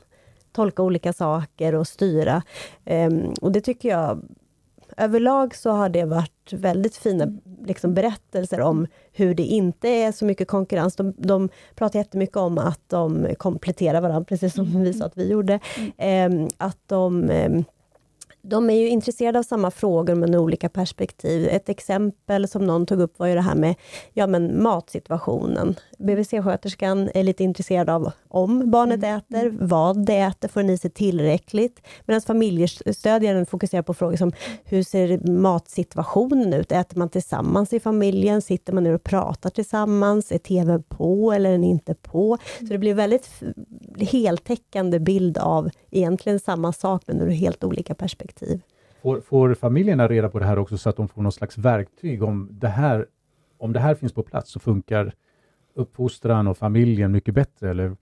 [0.52, 2.42] tolka olika saker och styra?
[2.84, 4.22] Eh, och det tycker jag
[4.96, 10.24] överlag så har det varit väldigt fina liksom, berättelser om hur det inte är så
[10.24, 10.96] mycket konkurrens.
[10.96, 15.30] De, de pratar jättemycket om att de kompletterar varandra, precis som vi sa att vi
[15.30, 15.60] gjorde.
[15.96, 17.50] Eh, att de eh,
[18.48, 21.48] de är ju intresserade av samma frågor men olika perspektiv.
[21.50, 23.74] Ett exempel som någon tog upp var ju det här med
[24.12, 25.74] ja, men matsituationen.
[25.98, 29.16] BVC-sköterskan är lite intresserad av om barnet mm.
[29.16, 31.80] äter, vad det äter, får den i sig tillräckligt?
[32.04, 34.32] Medan familjestödjaren fokuserar på frågor som
[34.64, 36.72] hur ser matsituationen ut?
[36.72, 38.42] Äter man tillsammans i familjen?
[38.42, 40.32] Sitter man ner och pratar tillsammans?
[40.32, 42.38] Är TVn på eller är den inte på?
[42.58, 43.30] Så det blir väldigt
[43.98, 48.35] heltäckande bild av egentligen samma sak men ur helt olika perspektiv.
[49.02, 52.22] Får, får familjerna reda på det här också så att de får något slags verktyg
[52.22, 53.06] om det här,
[53.58, 55.12] om det här finns på plats så funkar
[55.74, 57.96] uppfostran och familjen mycket bättre eller?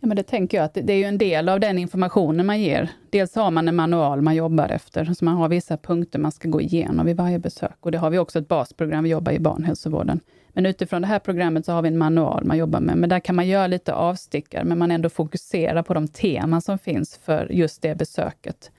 [0.00, 2.60] Ja, men det tänker jag att det är ju en del av den informationen man
[2.60, 2.90] ger.
[3.10, 6.48] Dels har man en manual man jobbar efter, så man har vissa punkter man ska
[6.48, 7.76] gå igenom vid varje besök.
[7.80, 10.20] Och det har vi också ett basprogram, vi jobbar i barnhälsovården.
[10.48, 12.96] Men utifrån det här programmet så har vi en manual man jobbar med.
[12.96, 16.78] Men där kan man göra lite avstickar, men man ändå fokuserar på de teman som
[16.78, 18.70] finns för just det besöket.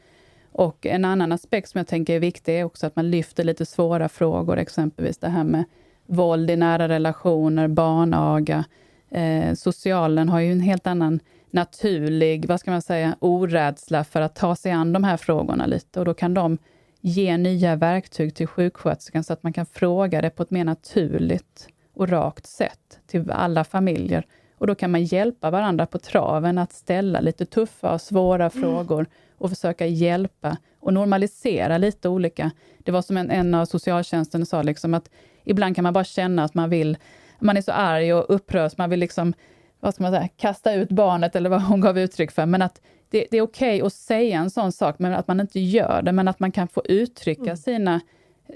[0.52, 3.66] Och en annan aspekt som jag tänker är viktig är också att man lyfter lite
[3.66, 5.64] svåra frågor, exempelvis det här med
[6.06, 8.66] våld i nära relationer, barnaga,
[9.12, 11.20] Eh, socialen har ju en helt annan
[11.52, 16.00] naturlig, vad ska man säga, orädsla för att ta sig an de här frågorna lite
[16.00, 16.58] och då kan de
[17.02, 21.68] ge nya verktyg till sjuksköterskan så att man kan fråga det på ett mer naturligt
[21.94, 24.26] och rakt sätt till alla familjer.
[24.58, 28.62] Och då kan man hjälpa varandra på traven att ställa lite tuffa och svåra mm.
[28.62, 29.06] frågor
[29.38, 32.52] och försöka hjälpa och normalisera lite olika.
[32.78, 35.10] Det var som en, en av socialtjänsten sa, liksom att
[35.44, 36.98] ibland kan man bara känna att man vill
[37.40, 39.34] man är så arg och upprörd, man vill liksom,
[39.80, 42.46] vad ska man säga, kasta ut barnet eller vad hon gav uttryck för.
[42.46, 45.40] Men att det, det är okej okay att säga en sån sak, men att man
[45.40, 47.58] inte gör det, men att man kan få uttrycka mm.
[47.58, 48.02] sina,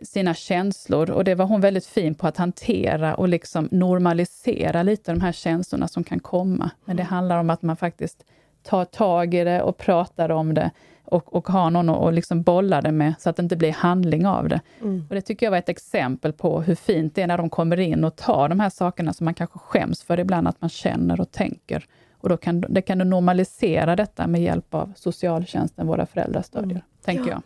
[0.02, 1.12] sina känslor.
[1.12, 5.32] Och det var hon väldigt fin på att hantera och liksom normalisera lite de här
[5.32, 6.72] känslorna som kan komma.
[6.86, 8.26] Men det handlar om att man faktiskt
[8.63, 10.72] tar tag i det och pratar om det
[11.13, 14.28] och, och ha någon att liksom bolla det med, så att det inte blir handling
[14.28, 14.62] av det.
[14.82, 15.06] Mm.
[15.10, 17.80] Och Det tycker jag var ett exempel på hur fint det är när de kommer
[17.80, 21.21] in och tar de här sakerna som man kanske skäms för ibland, att man känner
[21.21, 21.86] och tänker.
[22.19, 26.84] Och då kan, det kan du normalisera detta med hjälp av socialtjänsten, våra föräldrastödjare, mm.
[27.06, 27.41] tänker jag.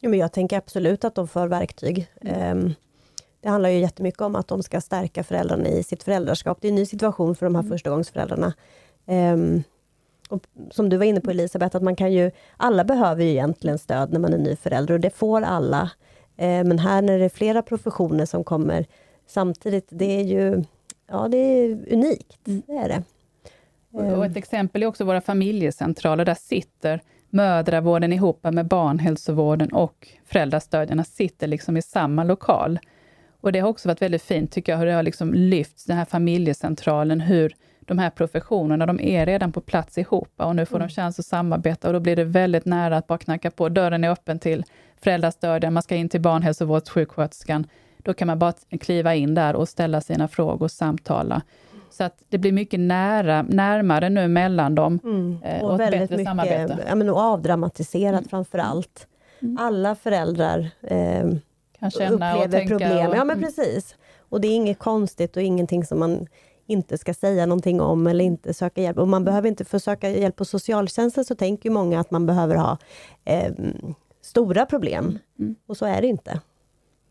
[0.00, 2.06] Ja, men jag tänker absolut att de får verktyg.
[2.20, 2.74] Um,
[3.40, 6.58] det handlar ju jättemycket om att de ska stärka föräldrarna i sitt föräldraskap.
[6.60, 7.72] Det är en ny situation för de här mm.
[7.72, 8.52] förstagångsföräldrarna.
[9.06, 9.62] Um,
[10.32, 13.78] och som du var inne på Elisabeth, att man kan ju, alla behöver ju egentligen
[13.78, 15.90] stöd när man är ny förälder och det får alla.
[16.36, 18.86] Eh, men här när det är flera professioner som kommer
[19.26, 20.64] samtidigt, det är ju
[21.08, 22.46] ja, det är unikt.
[22.46, 22.62] Mm.
[22.66, 23.02] Det är det.
[24.14, 26.24] Och ett exempel är också våra familjecentraler.
[26.24, 32.78] Där sitter mödravården ihop med barnhälsovården och föräldrastödjarna sitter liksom i samma lokal.
[33.40, 35.96] Och det har också varit väldigt fint, tycker jag, hur det har liksom lyfts, den
[35.96, 37.54] här familjecentralen, hur
[37.86, 40.88] de här professionerna, de är redan på plats ihop och nu får mm.
[40.88, 43.68] de chans att samarbeta och då blir det väldigt nära att bara knacka på.
[43.68, 44.64] Dörren är öppen till
[45.00, 47.66] föräldrastödjan, man ska in till barnhälsovårdssjuksköterskan.
[47.98, 51.42] Då kan man bara kliva in där och ställa sina frågor och samtala.
[51.90, 55.38] Så att det blir mycket nära, närmare nu mellan dem mm.
[55.44, 56.78] Eh, och, och ett bättre mycket, samarbete.
[56.88, 58.28] Ja, men och avdramatiserat mm.
[58.28, 59.06] framför allt.
[59.42, 59.58] Mm.
[59.60, 61.26] Alla föräldrar eh,
[61.80, 63.08] upplever problem.
[63.08, 63.42] Och, ja, men mm.
[63.42, 63.96] precis.
[64.18, 66.26] Och det är inget konstigt och ingenting som man
[66.66, 68.98] inte ska säga någonting om eller inte söka hjälp.
[68.98, 72.78] Och man behöver inte försöka hjälp på socialtjänsten, så tänker många att man behöver ha
[73.24, 73.52] eh,
[74.20, 75.18] stora problem.
[75.38, 75.54] Mm.
[75.66, 76.40] Och så är det inte.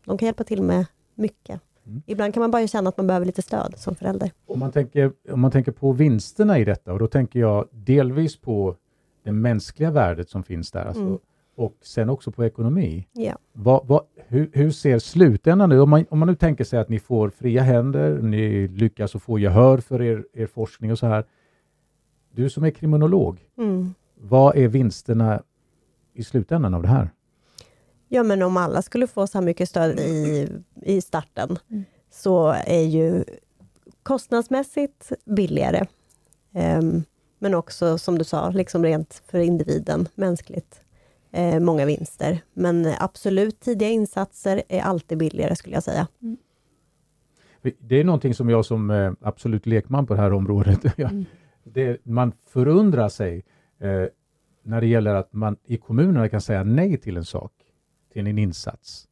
[0.04, 1.60] De kan hjälpa till med mycket.
[1.86, 2.02] Mm.
[2.06, 4.30] Ibland kan man bara känna att man behöver lite stöd som förälder.
[4.46, 8.40] Om man, tänker, om man tänker på vinsterna i detta, och då tänker jag delvis
[8.40, 8.76] på
[9.24, 10.84] det mänskliga värdet som finns där.
[10.84, 11.18] Alltså, mm
[11.56, 13.08] och sen också på ekonomi.
[13.12, 13.38] Ja.
[13.52, 16.88] Vad, vad, hur, hur, ser slutändan nu, om man, om man nu tänker sig att
[16.88, 21.06] ni får fria händer, ni lyckas att få gehör för er, er forskning och så
[21.06, 21.24] här.
[22.30, 23.94] Du som är kriminolog, mm.
[24.14, 25.42] vad är vinsterna
[26.14, 27.10] i slutändan av det här?
[28.08, 30.48] Ja, men om alla skulle få så här mycket stöd i,
[30.82, 31.84] i starten, mm.
[32.10, 33.24] så är ju
[34.02, 35.86] kostnadsmässigt billigare.
[36.54, 37.04] Um,
[37.38, 40.80] men också som du sa, liksom rent för individen, mänskligt,
[41.32, 42.40] eh, många vinster.
[42.52, 46.06] Men absolut, tidiga insatser är alltid billigare skulle jag säga.
[46.22, 46.36] Mm.
[47.78, 51.24] Det är någonting som jag som eh, absolut lekman på det här området, mm.
[51.64, 53.44] det, man förundrar sig
[53.78, 54.04] eh,
[54.62, 57.52] när det gäller att man i kommunerna kan säga nej till en sak,
[58.12, 59.08] till en insats.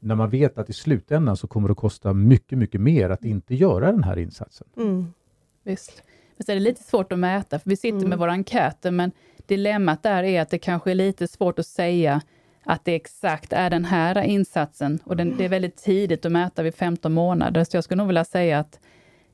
[0.00, 3.24] När man vet att i slutändan så kommer det att kosta mycket, mycket mer att
[3.24, 4.68] inte göra den här insatsen.
[4.76, 5.06] Mm.
[5.62, 6.02] Visst.
[6.40, 8.08] Men så är det lite svårt att mäta, för vi sitter mm.
[8.08, 9.12] med våra enkäter, men
[9.46, 12.20] dilemmat där är att det kanske är lite svårt att säga
[12.64, 14.98] att det exakt är den här insatsen.
[15.04, 18.06] Och den, det är väldigt tidigt att mäta vid 15 månader, så jag skulle nog
[18.06, 18.80] vilja säga att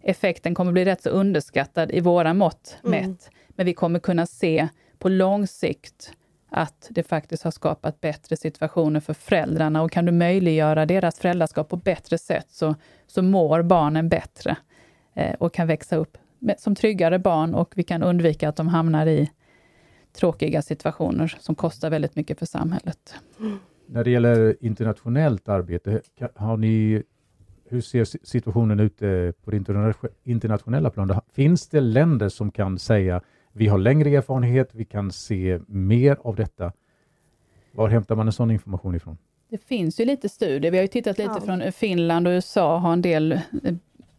[0.03, 3.01] effekten kommer bli rätt så underskattad i våra mått mm.
[3.01, 3.31] mätt.
[3.49, 6.13] Men vi kommer kunna se på lång sikt
[6.51, 11.69] att det faktiskt har skapat bättre situationer för föräldrarna och kan du möjliggöra deras föräldraskap
[11.69, 12.75] på bättre sätt så,
[13.07, 14.57] så mår barnen bättre
[15.15, 16.19] eh, och kan växa upp
[16.59, 19.31] som tryggare barn och vi kan undvika att de hamnar i
[20.13, 23.15] tråkiga situationer som kostar väldigt mycket för samhället.
[23.87, 26.01] När det gäller internationellt arbete,
[26.35, 27.03] har ni,
[27.69, 29.57] hur ser situationen ut eh, på det
[30.25, 31.19] internationella planet?
[31.33, 33.21] Finns det länder som kan säga
[33.57, 36.73] vi har längre erfarenhet, vi kan se mer av detta.
[37.73, 39.19] Var hämtar man en sån information ifrån?
[39.49, 40.71] Det finns ju lite studier.
[40.71, 41.41] Vi har ju tittat lite ja.
[41.41, 43.41] från Finland och USA, har en del eh,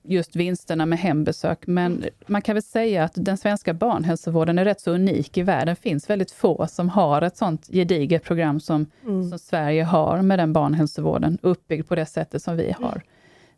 [0.08, 1.67] just vinsterna med hembesök.
[1.67, 5.76] Men man kan väl säga att den svenska barnhälsovården är rätt så unik i världen.
[5.76, 9.30] Det finns väldigt få som har ett sånt gediget program som, mm.
[9.30, 13.02] som Sverige har med den barnhälsovården, uppbyggd på det sättet som vi har.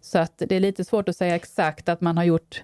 [0.02, 2.64] Så att det är lite svårt att säga exakt att man har gjort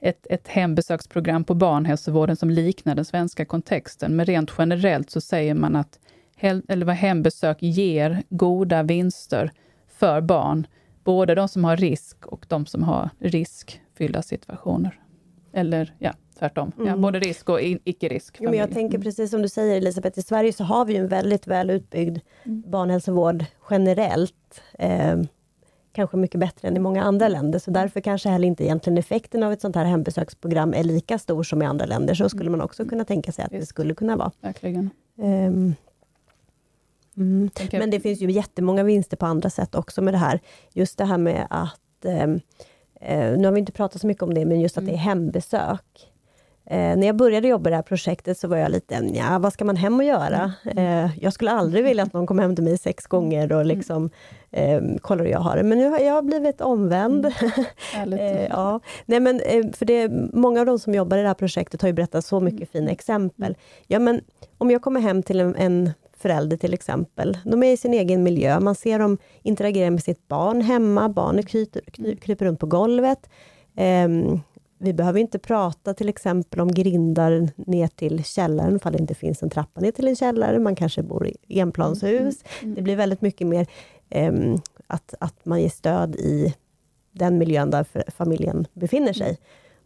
[0.00, 4.16] ett, ett hembesöksprogram på barnhälsovården som liknar den svenska kontexten.
[4.16, 5.98] Men rent generellt så säger man att
[6.42, 9.52] eller vad hembesök ger goda vinster
[9.88, 10.66] för barn.
[11.04, 15.00] Både de som har risk och de som har riskfyllda situationer.
[15.52, 16.72] Eller ja, tvärtom.
[16.76, 16.88] Mm.
[16.88, 18.40] Ja, både risk och icke-risk.
[18.40, 19.02] Men jag tänker mm.
[19.02, 22.62] precis som du säger Elisabeth, i Sverige så har vi en väldigt väl utbyggd mm.
[22.70, 24.62] barnhälsovård generellt.
[24.78, 25.20] Eh,
[25.92, 29.42] kanske mycket bättre än i många andra länder, så därför kanske heller inte egentligen effekten
[29.42, 32.14] av ett sånt här hembesöksprogram är lika stor som i andra länder.
[32.14, 34.30] Så skulle man också kunna tänka sig att det skulle kunna vara.
[34.40, 34.90] Verkligen.
[35.16, 35.74] Um,
[37.16, 37.50] mm.
[37.72, 40.40] Men det finns ju jättemånga vinster på andra sätt också med det här.
[40.72, 44.34] Just det här med att, um, uh, nu har vi inte pratat så mycket om
[44.34, 45.04] det, men just att det är mm.
[45.04, 46.12] hembesök.
[46.66, 49.52] Eh, när jag började jobba i det här projektet så var jag lite, ja vad
[49.52, 50.52] ska man hem och göra?
[50.64, 51.04] Mm.
[51.04, 53.66] Eh, jag skulle aldrig vilja att någon kom hem till mig sex gånger och mm.
[53.66, 54.10] liksom
[54.50, 55.62] eh, kollar hur jag har det.
[55.62, 57.32] Men nu har jag blivit omvänd.
[57.96, 58.12] Mm.
[58.18, 58.80] eh, ja.
[59.06, 61.88] Nej, men, eh, för det, många av de som jobbar i det här projektet har
[61.88, 63.56] ju berättat så mycket fina exempel.
[63.86, 64.20] Ja, men
[64.58, 65.90] om jag kommer hem till en, en
[66.22, 67.38] förälder till exempel.
[67.44, 71.48] De är i sin egen miljö, man ser dem interagera med sitt barn hemma, barnet
[71.48, 71.82] kryper,
[72.14, 73.28] kryper runt på golvet.
[74.06, 74.40] Um,
[74.78, 79.42] vi behöver inte prata till exempel om grindar ner till källaren, ifall det inte finns
[79.42, 80.58] en trappa ner till en källare.
[80.58, 82.44] Man kanske bor i enplanshus.
[82.44, 82.62] Mm.
[82.62, 82.74] Mm.
[82.74, 83.66] Det blir väldigt mycket mer
[84.14, 86.54] um, att, att man ger stöd i
[87.12, 89.38] den miljön där familjen befinner sig.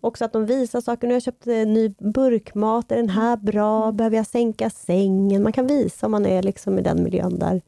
[0.07, 1.07] Också att de visar saker.
[1.07, 2.93] Nu har jag köpt en ny burkmat.
[2.93, 3.85] Är den här bra?
[3.85, 3.97] Mm.
[3.97, 5.43] Behöver jag sänka sängen?
[5.43, 7.63] Man kan visa om man är liksom i den miljön där,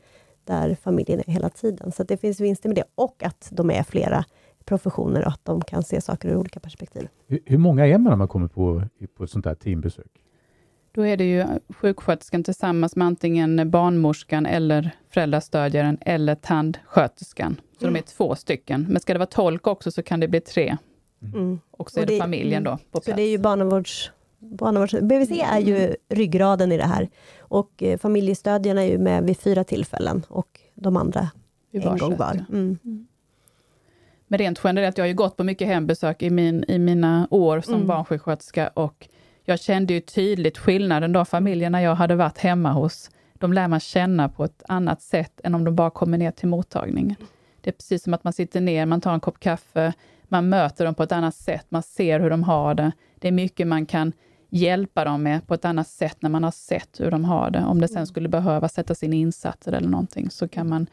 [0.44, 1.92] där familjen är hela tiden.
[1.92, 2.84] Så det finns vinster med det.
[2.94, 4.24] Och att de är flera
[4.64, 7.08] professioner och att de kan se saker ur olika perspektiv.
[7.26, 8.82] Hur, hur många är man när man kommer på,
[9.16, 10.24] på ett sånt här teambesök?
[10.92, 17.60] Då är det ju sjuksköterskan tillsammans med antingen barnmorskan eller föräldrastödjaren eller tandsköterskan.
[17.78, 17.94] Så mm.
[17.94, 18.86] de är två stycken.
[18.88, 20.76] Men ska det vara tolk också så kan det bli tre.
[21.34, 21.60] Mm.
[21.70, 23.06] Och så är och det, det, familjen då på plats.
[23.06, 24.10] Så det är ju barnavårds...
[24.38, 27.08] barnavårds BVC är ju ryggraden i det här.
[27.38, 31.30] Och eh, familjestödjarna är ju med vid fyra tillfällen och de andra
[31.70, 32.44] en gång var.
[32.48, 32.78] Mm.
[32.84, 33.06] mm.
[34.30, 37.60] Men rent generellt, jag har ju gått på mycket hembesök i, min, i mina år
[37.60, 37.86] som mm.
[37.86, 39.08] barnsjuksköterska och
[39.44, 43.10] jag kände ju tydligt skillnaden de familjerna jag hade varit hemma hos.
[43.34, 46.48] De lär man känna på ett annat sätt än om de bara kommer ner till
[46.48, 47.16] mottagningen.
[47.60, 49.92] Det är precis som att man sitter ner, man tar en kopp kaffe,
[50.28, 52.92] man möter dem på ett annat sätt, man ser hur de har det.
[53.18, 54.12] Det är mycket man kan
[54.50, 57.64] hjälpa dem med på ett annat sätt när man har sett hur de har det.
[57.64, 58.06] Om det sen mm.
[58.06, 60.86] skulle behöva sättas in insatser eller någonting, så kan man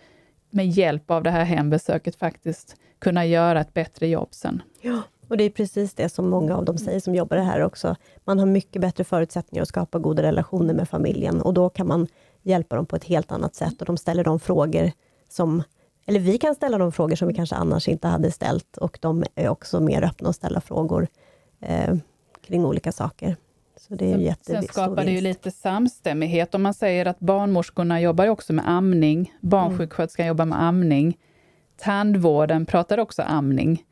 [0.50, 4.62] med hjälp av det här hembesöket faktiskt kunna göra ett bättre jobb sen.
[4.82, 7.96] Ja, och det är precis det som många av dem säger som jobbar här också.
[8.24, 12.08] Man har mycket bättre förutsättningar att skapa goda relationer med familjen och då kan man
[12.42, 14.92] hjälpa dem på ett helt annat sätt och de ställer de frågor
[15.30, 15.64] som
[16.06, 19.24] eller vi kan ställa de frågor som vi kanske annars inte hade ställt och de
[19.36, 21.08] är också mer öppna att ställa frågor
[21.62, 21.96] eh,
[22.42, 23.36] kring olika saker.
[23.78, 26.56] Så det är sen, sen skapar det ju lite samstämmighet.
[26.56, 30.28] Om man säger att barnmorskorna jobbar också med amning, barnsjuksköterskan mm.
[30.28, 31.18] jobbar med amning,
[31.78, 33.84] tandvården pratar också amning.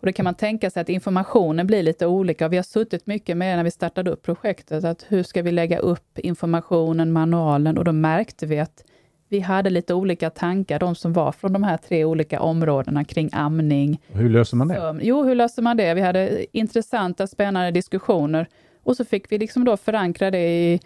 [0.00, 2.48] Och då kan man tänka sig att informationen blir lite olika.
[2.48, 5.78] Vi har suttit mycket med när vi startade upp projektet, att hur ska vi lägga
[5.78, 7.78] upp informationen, manualen?
[7.78, 8.84] Och då märkte vi att
[9.28, 13.30] vi hade lite olika tankar, de som var från de här tre olika områdena kring
[13.32, 14.00] amning.
[14.08, 14.74] Hur löser man det?
[14.74, 15.94] Så, jo, hur löser man det?
[15.94, 18.46] Vi hade intressanta, spännande diskussioner
[18.82, 20.80] och så fick vi liksom då förankra det i,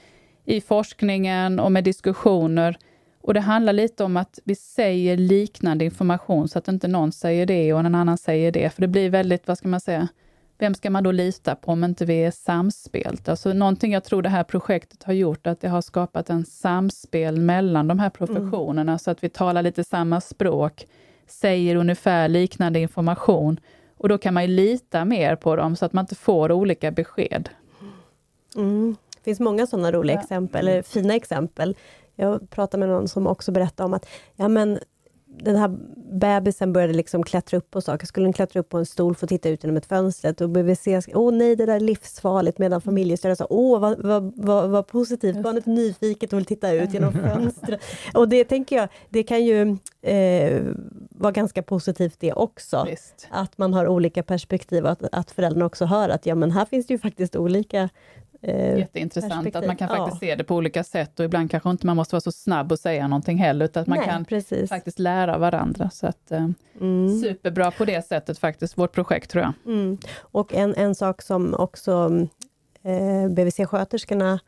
[0.45, 2.77] i forskningen och med diskussioner.
[3.23, 7.47] Och det handlar lite om att vi säger liknande information så att inte någon säger
[7.47, 8.75] det och en annan säger det.
[8.75, 10.09] För det blir väldigt, vad ska man säga,
[10.61, 13.29] vem ska man då lita på om inte vi är samspelt?
[13.29, 17.41] Alltså någonting jag tror det här projektet har gjort, att det har skapat en samspel
[17.41, 18.99] mellan de här professionerna, mm.
[18.99, 20.87] så att vi talar lite samma språk,
[21.27, 23.61] säger ungefär liknande information.
[23.97, 26.91] Och då kan man ju lita mer på dem, så att man inte får olika
[26.91, 27.49] besked.
[28.57, 28.97] Mm.
[29.17, 30.23] Det finns många sådana roliga ja.
[30.23, 31.77] exempel, eller fina exempel.
[32.15, 34.79] Jag pratade med någon som också berättade om att ja, men
[35.39, 35.69] den här
[36.13, 38.07] bebisen började liksom klättra upp på saker.
[38.07, 40.51] Skulle den klättra upp på en stol för att titta ut genom ett fönster och
[40.51, 44.87] BVC åh nej, det där är livsfarligt, medan familjestödet sa, åh vad, vad, vad, vad
[44.87, 47.81] positivt, barnet är nyfiket och vill titta ut genom fönstret.
[48.15, 50.63] och det tänker jag, det kan ju eh,
[51.11, 52.87] vara ganska positivt det också.
[52.91, 53.29] Visst.
[53.31, 56.65] Att man har olika perspektiv och att, att föräldrarna också hör att ja men här
[56.65, 57.89] finns det ju faktiskt olika
[58.43, 60.29] Eh, Jätteintressant att man kan faktiskt ja.
[60.29, 62.79] se det på olika sätt och ibland kanske inte man måste vara så snabb och
[62.79, 64.69] säga någonting heller, utan att man Nej, kan precis.
[64.69, 65.91] faktiskt lära varandra.
[65.91, 66.49] Så att, eh,
[66.81, 67.21] mm.
[67.21, 69.75] Superbra på det sättet faktiskt, vårt projekt tror jag.
[69.75, 69.99] Mm.
[70.21, 72.11] Och en, en sak som också
[72.83, 74.39] eh, BVC-sköterskorna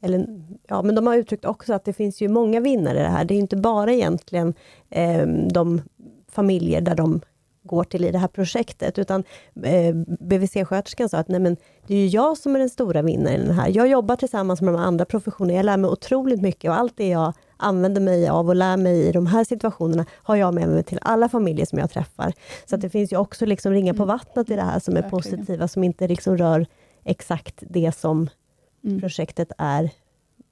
[0.00, 0.26] eller,
[0.68, 3.24] ja, men de har uttryckt också att det finns ju många vinnare i det här.
[3.24, 4.54] Det är inte bara egentligen
[4.90, 5.82] eh, de
[6.28, 7.20] familjer där de
[7.66, 9.24] går till i det här projektet, utan
[9.62, 11.56] eh, BVC-sköterskan sa att nej men,
[11.86, 13.68] det är ju jag som är den stora vinnaren i den här.
[13.74, 17.08] Jag jobbar tillsammans med de andra professionerna, jag lär mig otroligt mycket och allt det
[17.08, 20.82] jag använder mig av och lär mig i de här situationerna, har jag med mig
[20.82, 22.32] till alla familjer som jag träffar.
[22.66, 24.08] Så att det finns ju också liksom ringa på mm.
[24.08, 25.22] vattnet i det här som är Verkligen.
[25.22, 26.66] positiva, som inte liksom rör
[27.04, 28.28] exakt det som
[28.84, 29.00] mm.
[29.00, 29.90] projektet är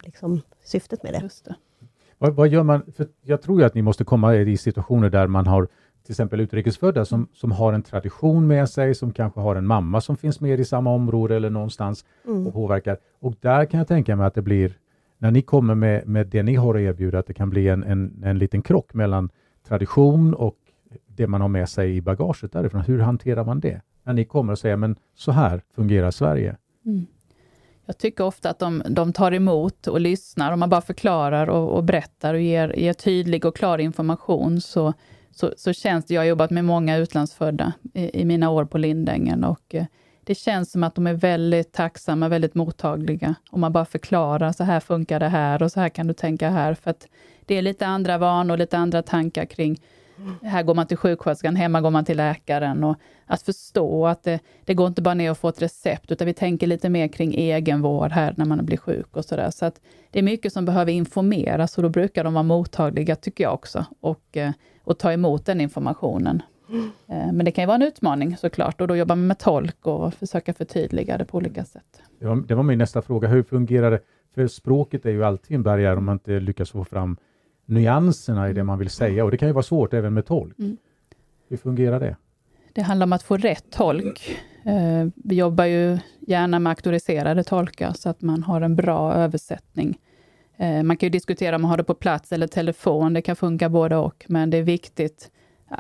[0.03, 1.31] liksom syftet med det.
[1.45, 1.55] det.
[2.19, 2.93] Vad, vad, gör man?
[2.97, 5.69] För jag tror ju att ni måste komma i situationer där man har
[6.05, 10.01] till exempel utrikesfödda som, som har en tradition med sig, som kanske har en mamma
[10.01, 12.47] som finns med i samma område eller någonstans mm.
[12.47, 12.99] och påverkar.
[13.21, 14.79] Och där kan jag tänka mig att det blir,
[15.19, 17.85] när ni kommer med, med det ni har att erbjuda, att det kan bli en,
[17.85, 19.31] en, en liten krock mellan
[19.69, 20.57] tradition och
[21.07, 22.81] det man har med sig i bagaget därifrån.
[22.81, 23.81] Hur hanterar man det?
[24.03, 26.57] När ni kommer och säger, men så här fungerar Sverige.
[26.87, 27.07] Mm.
[27.87, 31.77] Jag tycker ofta att de, de tar emot och lyssnar, om man bara förklarar och,
[31.77, 34.93] och berättar och ger, ger tydlig och klar information, så
[35.35, 38.79] så, så känns det, jag har jobbat med många utlandsfödda i, i mina år på
[38.79, 39.85] Lindängen och eh,
[40.25, 43.35] det känns som att de är väldigt tacksamma, väldigt mottagliga.
[43.51, 46.51] Om man bara förklarar, så här funkar det här och så här kan du tänka
[46.51, 46.75] här.
[46.75, 47.09] För att
[47.47, 49.79] det är lite andra vanor, lite andra tankar kring
[50.43, 52.85] här går man till sjuksköterskan, hemma går man till läkaren.
[52.85, 56.27] Och att förstå att det, det går inte bara ner och få ett recept, utan
[56.27, 59.51] vi tänker lite mer kring egenvård här när man blir sjuk och sådär.
[59.51, 59.81] Så att
[60.11, 63.85] det är mycket som behöver informeras och då brukar de vara mottagliga, tycker jag också,
[64.01, 64.51] och, eh,
[64.85, 66.43] och ta emot den informationen.
[66.69, 67.37] Mm.
[67.37, 70.15] Men det kan ju vara en utmaning såklart och då jobbar man med tolk och
[70.15, 72.03] försöka förtydliga det på olika sätt.
[72.19, 73.29] Det var, det var min nästa fråga.
[73.29, 74.01] Hur fungerar det?
[74.35, 77.17] För språket är ju alltid en barriär om man inte lyckas få fram
[77.67, 80.59] nyanserna i det man vill säga och det kan ju vara svårt även med tolk.
[80.59, 80.77] Mm.
[81.49, 82.17] Hur fungerar det?
[82.73, 84.37] Det handlar om att få rätt tolk.
[84.65, 89.99] Eh, vi jobbar ju gärna med auktoriserade tolkar så att man har en bra översättning.
[90.57, 93.37] Eh, man kan ju diskutera om man har det på plats eller telefon, det kan
[93.37, 95.31] funka både och, men det är viktigt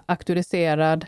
[0.06, 1.06] auktoriserad,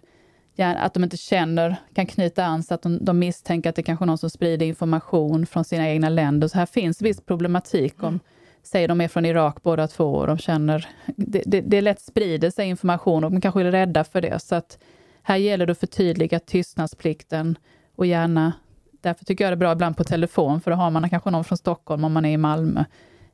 [0.59, 4.05] att de inte känner, kan knyta an så att de, de misstänker att det kanske
[4.05, 6.49] är någon som sprider information från sina egna länder.
[6.49, 8.21] Så här finns viss problematik om
[8.63, 12.51] säger de är från Irak båda två och de känner, det, det, det lätt sprider
[12.51, 14.43] sig information och de kanske är rädda för det.
[14.43, 14.79] Så att
[15.23, 17.59] här gäller det att förtydliga tystnadsplikten
[17.97, 18.53] och gärna,
[19.01, 21.45] därför tycker jag det är bra ibland på telefon, för då har man kanske någon
[21.45, 22.85] från Stockholm om man är i Malmö,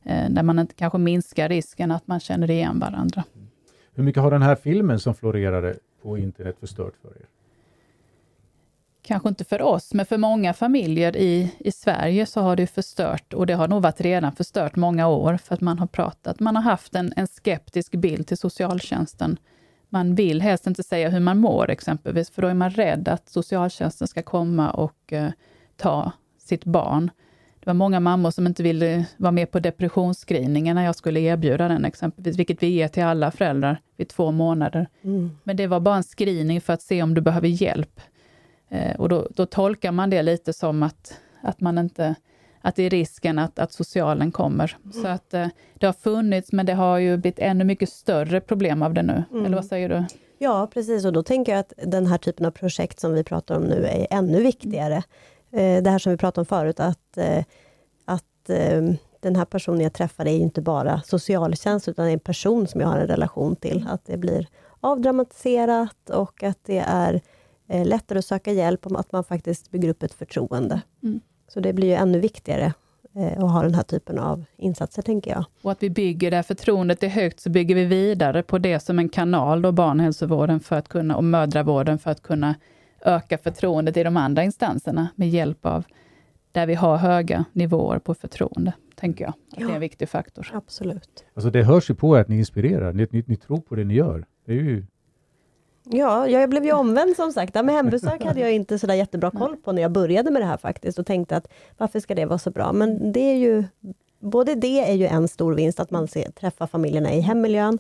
[0.05, 3.25] där man inte kanske minskar risken att man känner igen varandra.
[3.95, 7.27] Hur mycket har den här filmen som florerade på internet förstört för er?
[9.03, 13.35] kanske inte för oss, men för många familjer i, i Sverige så har det förstört,
[13.35, 16.57] och det har nog varit redan förstört många år, för att man har pratat, man
[16.57, 19.37] har haft en, en skeptisk bild till socialtjänsten.
[19.89, 23.29] Man vill helst inte säga hur man mår exempelvis, för då är man rädd att
[23.29, 25.29] socialtjänsten ska komma och uh,
[25.77, 27.11] ta sitt barn.
[27.63, 31.69] Det var många mammor som inte ville vara med på depressionsscreeningen när jag skulle erbjuda
[31.69, 34.89] den exempelvis, vilket vi ger till alla föräldrar vid två månader.
[35.03, 35.31] Mm.
[35.45, 38.01] Men det var bara en screening för att se om du behöver hjälp.
[38.69, 42.15] Eh, och då, då, tolkar man det lite som att, att man inte
[42.61, 44.77] att det är risken att, att socialen kommer.
[44.85, 45.03] Mm.
[45.03, 48.83] Så att eh, det har funnits, men det har ju blivit ännu mycket större problem
[48.83, 49.25] av det nu.
[49.31, 49.47] Mm.
[49.47, 50.05] Eller vad säger du?
[50.39, 51.05] Ja, precis.
[51.05, 53.87] Och då tänker jag att den här typen av projekt som vi pratar om nu
[53.87, 55.03] är ännu viktigare.
[55.53, 57.45] Eh, det här som vi pratade om förut, att, eh,
[58.05, 58.83] att eh,
[59.21, 62.89] den här personen jag träffar är inte bara socialtjänst, utan är en person som jag
[62.89, 63.87] har en relation till.
[63.89, 64.49] Att det blir
[64.81, 67.21] avdramatiserat och att det är
[67.85, 70.81] lättare att söka hjälp, om att man faktiskt bygger upp ett förtroende.
[71.03, 71.21] Mm.
[71.49, 72.73] Så det blir ju ännu viktigare
[73.37, 75.45] att ha den här typen av insatser, tänker jag.
[75.63, 78.99] Och att vi bygger det förtroendet är högt, så bygger vi vidare på det som
[78.99, 82.55] en kanal, då barnhälsovården för att kunna, och mödravården, för att kunna
[83.05, 85.85] öka förtroendet i de andra instanserna med hjälp av
[86.53, 89.31] där vi har höga nivåer på förtroende, tänker jag.
[89.31, 90.51] Att ja, det är en viktig faktor.
[90.53, 91.25] Absolut.
[91.35, 93.85] Alltså det hörs ju på er att ni inspirerar, ni, ni, ni tror på det
[93.85, 94.25] ni gör.
[94.47, 94.85] Det är ju
[95.85, 97.55] Ja, jag blev ju omvänd som sagt.
[97.55, 100.57] med hembesök hade jag inte så jättebra koll på när jag började med det här
[100.57, 101.49] faktiskt och tänkte att
[101.79, 102.73] varför ska det vara så bra?
[102.73, 103.65] Men det är ju,
[104.21, 107.79] både det är ju en stor vinst, att man ser, träffar familjerna i hemmiljön,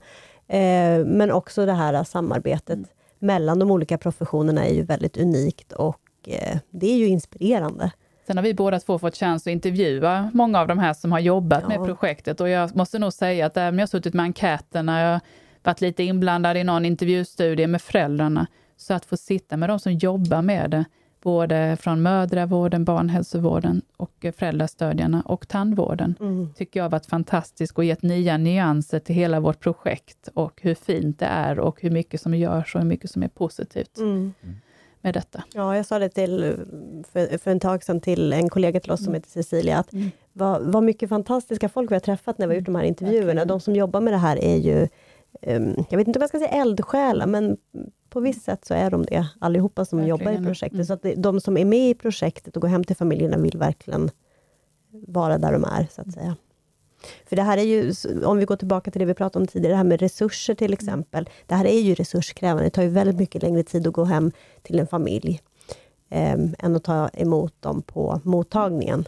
[0.48, 2.88] eh, men också det här samarbetet mm.
[3.22, 7.92] Mellan de olika professionerna är ju väldigt unikt och eh, det är ju inspirerande.
[8.26, 11.20] Sen har vi båda två fått chans att intervjua många av de här som har
[11.20, 11.68] jobbat ja.
[11.68, 15.20] med projektet och jag måste nog säga att även jag har suttit med enkäterna, jag
[15.62, 18.46] varit lite inblandad i någon intervjustudie med föräldrarna,
[18.76, 20.84] så att få sitta med de som jobbar med det,
[21.22, 26.52] både från mödravården, barnhälsovården och föräldrastödjarna och tandvården, mm.
[26.54, 30.74] tycker jag har varit fantastiskt och gett nya nyanser till hela vårt projekt och hur
[30.74, 33.98] fint det är och hur mycket som görs och hur mycket som är positivt.
[33.98, 34.32] Mm
[35.02, 35.42] med detta.
[35.54, 36.56] Ja, jag sa det till,
[37.12, 39.04] för, för en tag sedan till en kollega till oss mm.
[39.04, 40.10] som heter Cecilia, att mm.
[40.32, 43.40] vad, vad mycket fantastiska folk vi har träffat när vi har gjort de här intervjuerna.
[43.40, 43.44] Okay.
[43.44, 44.88] De som jobbar med det här är ju,
[45.46, 47.56] um, jag vet inte om jag ska säga eldsjälar, men
[48.12, 50.18] på visst sätt så är de det, allihopa som verkligen.
[50.18, 50.74] jobbar i projektet.
[50.74, 50.86] Mm.
[50.86, 53.58] Så att det, de som är med i projektet och går hem till familjerna vill
[53.58, 54.10] verkligen
[54.90, 56.36] vara där de är, så att säga.
[57.26, 57.92] För det här är ju,
[58.24, 60.72] om vi går tillbaka till det vi pratade om tidigare, det här med resurser till
[60.72, 61.30] exempel.
[61.46, 62.64] Det här är ju resurskrävande.
[62.64, 64.32] Det tar ju väldigt mycket längre tid att gå hem
[64.62, 65.40] till en familj,
[66.10, 69.04] eh, än att ta emot dem på mottagningen.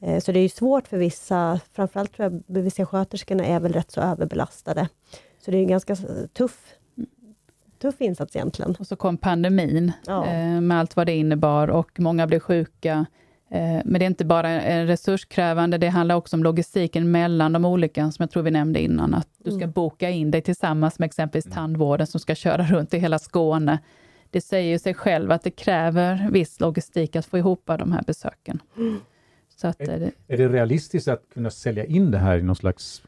[0.00, 3.90] Eh, så det är ju svårt för vissa, framförallt tror jag BVC-sköterskorna är väl rätt
[3.90, 4.88] så överbelastade.
[5.44, 5.96] Så det är en ganska
[6.32, 6.74] tuff
[7.84, 8.76] tuff insats egentligen.
[8.78, 10.26] Och så kom pandemin ja.
[10.26, 13.06] eh, med allt vad det innebar och många blev sjuka.
[13.50, 18.10] Eh, men det är inte bara resurskrävande, det handlar också om logistiken mellan de olika,
[18.10, 19.72] som jag tror vi nämnde innan, att du ska mm.
[19.72, 21.54] boka in dig tillsammans med exempelvis mm.
[21.54, 23.78] tandvården som ska köra runt i hela Skåne.
[24.30, 28.02] Det säger ju sig själv att det kräver viss logistik att få ihop de här
[28.06, 28.62] besöken.
[28.76, 29.00] Mm.
[29.56, 33.02] Så att, är, är det realistiskt att kunna sälja in det här i någon slags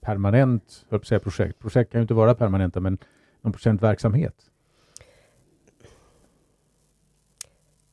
[0.00, 1.58] permanent jag säga projekt?
[1.58, 2.98] Projekt kan ju inte vara permanenta, men
[3.44, 4.34] någon procent verksamhet?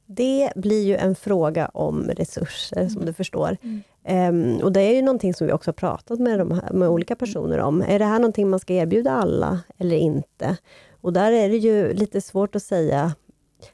[0.06, 2.90] Det blir ju en fråga om resurser, mm.
[2.90, 3.58] som du förstår.
[3.62, 3.82] Mm.
[4.04, 6.90] Um, och det är ju någonting som vi också har pratat med, de här, med
[6.90, 7.82] olika personer om.
[7.82, 10.58] Är det här någonting man ska erbjuda alla eller inte?
[11.02, 13.16] Och där är det ju lite svårt att säga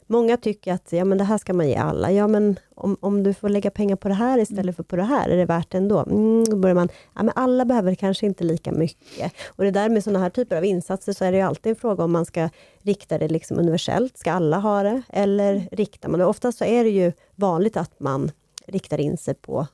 [0.08, 2.12] Många tycker att ja, men det här ska man ge alla.
[2.12, 5.04] Ja, men om, om du får lägga pengar på det här istället för på det
[5.04, 6.00] här, är det värt det ändå?
[6.00, 9.34] Mm, då börjar man, ja, men alla behöver kanske inte lika mycket.
[9.48, 11.76] Och det där med sådana här typer av insatser, så är det ju alltid en
[11.76, 12.50] fråga om man ska
[12.82, 14.18] rikta det liksom universellt.
[14.18, 15.02] Ska alla ha det?
[15.10, 15.68] Eller mm.
[15.72, 16.26] riktar man det?
[16.26, 18.32] Oftast så är det ju vanligt att man
[18.66, 19.68] riktar in sig på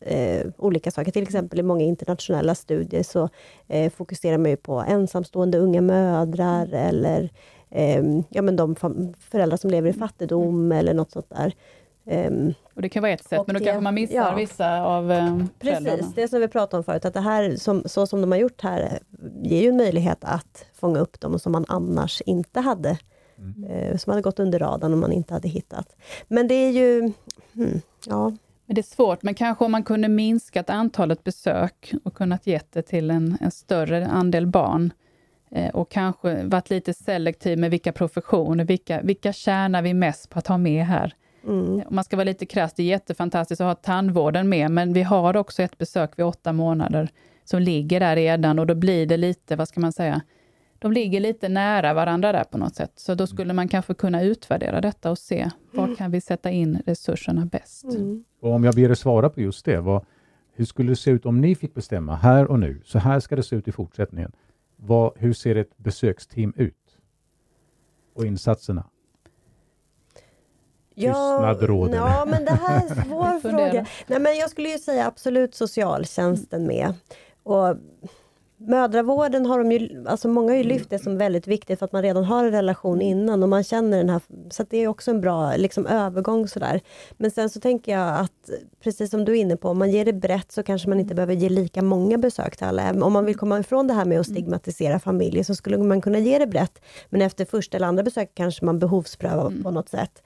[0.00, 1.12] eh, olika saker.
[1.12, 3.28] Till exempel i många internationella studier så
[3.68, 6.88] eh, fokuserar man ju på ensamstående unga mödrar mm.
[6.88, 7.30] eller
[8.28, 8.76] ja, men de
[9.18, 10.78] föräldrar som lever i fattigdom mm.
[10.78, 11.54] eller något sånt där.
[12.04, 15.10] Um, och det kan vara ett sätt, men då kanske man missar ja, vissa av
[15.10, 18.32] um, Precis, det som vi pratade om förut, att det här, som, så som de
[18.32, 18.98] har gjort här,
[19.42, 22.98] ger ju en möjlighet att fånga upp dem som man annars inte hade,
[23.38, 23.64] mm.
[23.70, 25.96] uh, som hade gått under radarn om man inte hade hittat.
[26.28, 27.12] Men det är ju,
[27.54, 28.32] hmm, ja.
[28.66, 32.60] Men det är svårt, men kanske om man kunde minskat antalet besök och kunnat ge
[32.70, 35.01] det till en, en större andel barn, Eh,
[35.72, 40.46] och kanske varit lite selektiv med vilka professioner, vilka, vilka tjänar vi mest på att
[40.46, 41.14] ha med här?
[41.44, 41.74] Mm.
[41.74, 45.02] Om man ska vara lite krass, det är jättefantastiskt att ha tandvården med, men vi
[45.02, 47.08] har också ett besök vid åtta månader
[47.44, 50.20] som ligger där redan och då blir det lite, vad ska man säga,
[50.78, 52.92] de ligger lite nära varandra där på något sätt.
[52.96, 55.96] Så då skulle man kanske kunna utvärdera detta och se var mm.
[55.96, 57.84] kan vi sätta in resurserna bäst.
[57.84, 58.24] Mm.
[58.40, 60.04] Och om jag ber er svara på just det, vad,
[60.54, 62.80] hur skulle det se ut om ni fick bestämma här och nu?
[62.84, 64.32] Så här ska det se ut i fortsättningen.
[64.84, 66.98] Vad, hur ser ett besöksteam ut?
[68.14, 68.86] Och insatserna?
[70.94, 71.96] Ja, råder.
[71.96, 73.86] Ja, men det här är en svår fråga.
[74.06, 76.94] Nej, men jag skulle ju säga absolut socialtjänsten med.
[77.42, 77.76] Och
[78.68, 81.92] mödravården har de ju, alltså många har ju lyft det som väldigt viktigt för att
[81.92, 85.10] man redan har en relation innan och man känner den här, så det är också
[85.10, 86.80] en bra liksom, övergång sådär.
[87.16, 88.50] Men sen så tänker jag att,
[88.82, 91.14] precis som du är inne på, om man ger det brett så kanske man inte
[91.14, 93.04] behöver ge lika många besök till alla.
[93.04, 96.18] Om man vill komma ifrån det här med att stigmatisera familjer så skulle man kunna
[96.18, 100.22] ge det brett, men efter första eller andra besök kanske man behovsprövar på något sätt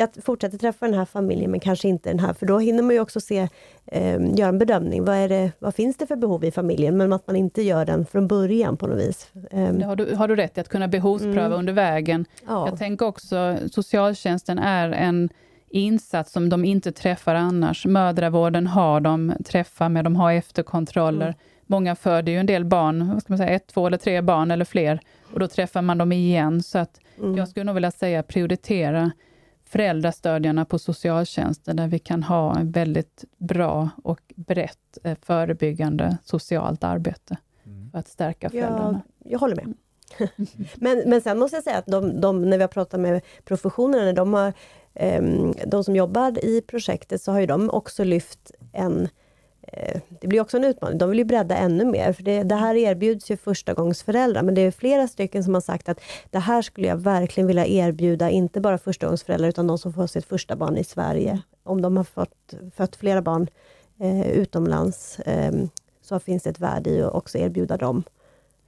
[0.00, 2.94] jag fortsätter träffa den här familjen, men kanske inte den här, för då hinner man
[2.94, 3.48] ju också se,
[3.86, 5.04] eh, göra en bedömning.
[5.04, 6.96] Vad, är det, vad finns det för behov i familjen?
[6.96, 9.32] Men att man inte gör den från början på något vis.
[9.50, 9.86] Eh.
[9.86, 11.58] Har, du, har du rätt i, att kunna behovspröva mm.
[11.58, 12.24] under vägen.
[12.48, 12.68] Ja.
[12.68, 15.28] Jag tänker också, socialtjänsten är en
[15.70, 17.86] insats som de inte träffar annars.
[17.86, 21.26] Mödravården har de träffar med, de har efterkontroller.
[21.26, 21.38] Mm.
[21.66, 24.50] Många föder ju en del barn, vad ska man säga, ett, två eller tre barn
[24.50, 25.00] eller fler,
[25.32, 26.62] och då träffar man dem igen.
[26.62, 27.36] Så att mm.
[27.36, 29.10] jag skulle nog vilja säga prioritera
[29.70, 36.84] föräldrastödjarna på socialtjänsten, där vi kan ha en väldigt bra och brett eh, förebyggande socialt
[36.84, 37.90] arbete mm.
[37.90, 39.00] för att stärka föräldrarna.
[39.18, 39.74] Jag, jag håller med.
[40.74, 44.12] men, men sen måste jag säga att de, de, när vi har pratat med professionerna,
[44.12, 44.52] de, har,
[45.18, 49.08] um, de som jobbar i projektet, så har ju de också lyft en
[50.08, 50.98] det blir också en utmaning.
[50.98, 54.60] De vill ju bredda ännu mer, för det, det här erbjuds ju förstagångsföräldrar, men det
[54.60, 56.00] är flera stycken som har sagt att
[56.30, 60.24] det här skulle jag verkligen vilja erbjuda, inte bara förstagångsföräldrar, utan de som får sitt
[60.24, 61.40] första barn i Sverige.
[61.62, 63.46] Om de har fått, fött flera barn
[64.00, 65.52] eh, utomlands, eh,
[66.02, 68.02] så finns det ett värde i att också erbjuda dem.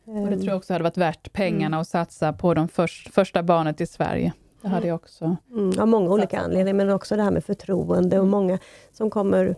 [0.04, 1.80] Och det tror jag också hade varit värt pengarna mm.
[1.80, 4.32] att satsa på de för, första barnet i Sverige.
[4.62, 5.36] Det hade jag också.
[5.50, 8.58] Mm, av många olika anledningar, men också det här med förtroende och många
[8.92, 9.56] som kommer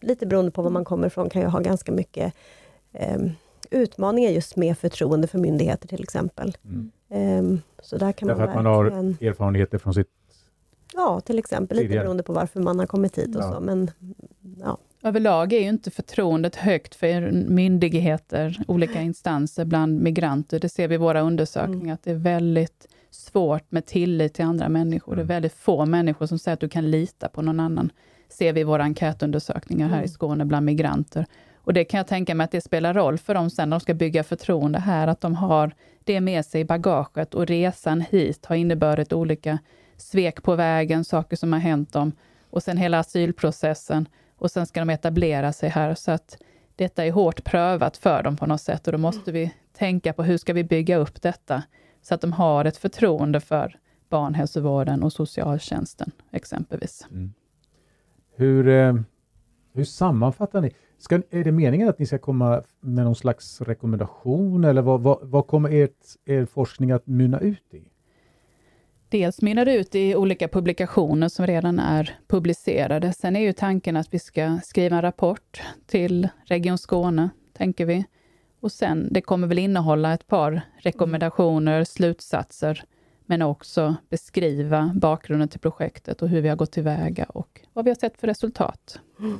[0.00, 2.34] lite beroende på var man kommer ifrån, kan ju ha ganska mycket
[2.92, 3.18] eh,
[3.70, 6.56] utmaningar just med förtroende för myndigheter till exempel.
[6.64, 6.90] Mm.
[7.08, 8.84] Eh, så där kan Därför man att man har
[9.20, 10.08] erfarenheter från sitt
[10.94, 11.94] Ja, till exempel, tidigare.
[11.94, 13.52] lite beroende på varför man har kommit hit och ja.
[13.52, 13.60] så.
[13.60, 13.90] Men,
[14.60, 14.78] ja.
[15.02, 20.60] Överlag är ju inte förtroendet högt för myndigheter, olika instanser bland migranter.
[20.60, 21.94] Det ser vi i våra undersökningar, mm.
[21.94, 25.12] att det är väldigt svårt med tillit till andra människor.
[25.12, 25.16] Mm.
[25.16, 25.42] Det är mm.
[25.42, 27.92] väldigt få människor som säger att du kan lita på någon annan
[28.34, 30.04] ser vi i våra enkätundersökningar här mm.
[30.04, 31.26] i Skåne bland migranter.
[31.56, 33.80] Och det kan jag tänka mig att det spelar roll för dem sen när de
[33.80, 35.74] ska bygga förtroende här, att de har
[36.04, 39.58] det med sig i bagaget och resan hit har inneburit olika
[39.96, 42.12] svek på vägen, saker som har hänt dem
[42.50, 45.94] och sen hela asylprocessen och sen ska de etablera sig här.
[45.94, 46.38] Så att
[46.76, 50.22] detta är hårt prövat för dem på något sätt och då måste vi tänka på
[50.22, 51.62] hur ska vi bygga upp detta
[52.02, 53.78] så att de har ett förtroende för
[54.08, 57.06] barnhälsovården och socialtjänsten exempelvis.
[57.10, 57.32] Mm.
[58.36, 58.94] Hur, eh,
[59.72, 60.70] hur sammanfattar ni?
[60.98, 65.18] Ska, är det meningen att ni ska komma med någon slags rekommendation eller vad, vad,
[65.22, 67.82] vad kommer ert, er forskning att mynna ut i?
[69.08, 73.12] Dels mynnar det ut i olika publikationer som redan är publicerade.
[73.12, 78.04] Sen är ju tanken att vi ska skriva en rapport till Region Skåne, tänker vi.
[78.60, 82.84] Och sen, det kommer väl innehålla ett par rekommendationer, slutsatser
[83.26, 87.90] men också beskriva bakgrunden till projektet och hur vi har gått tillväga och vad vi
[87.90, 89.00] har sett för resultat.
[89.20, 89.38] Mm.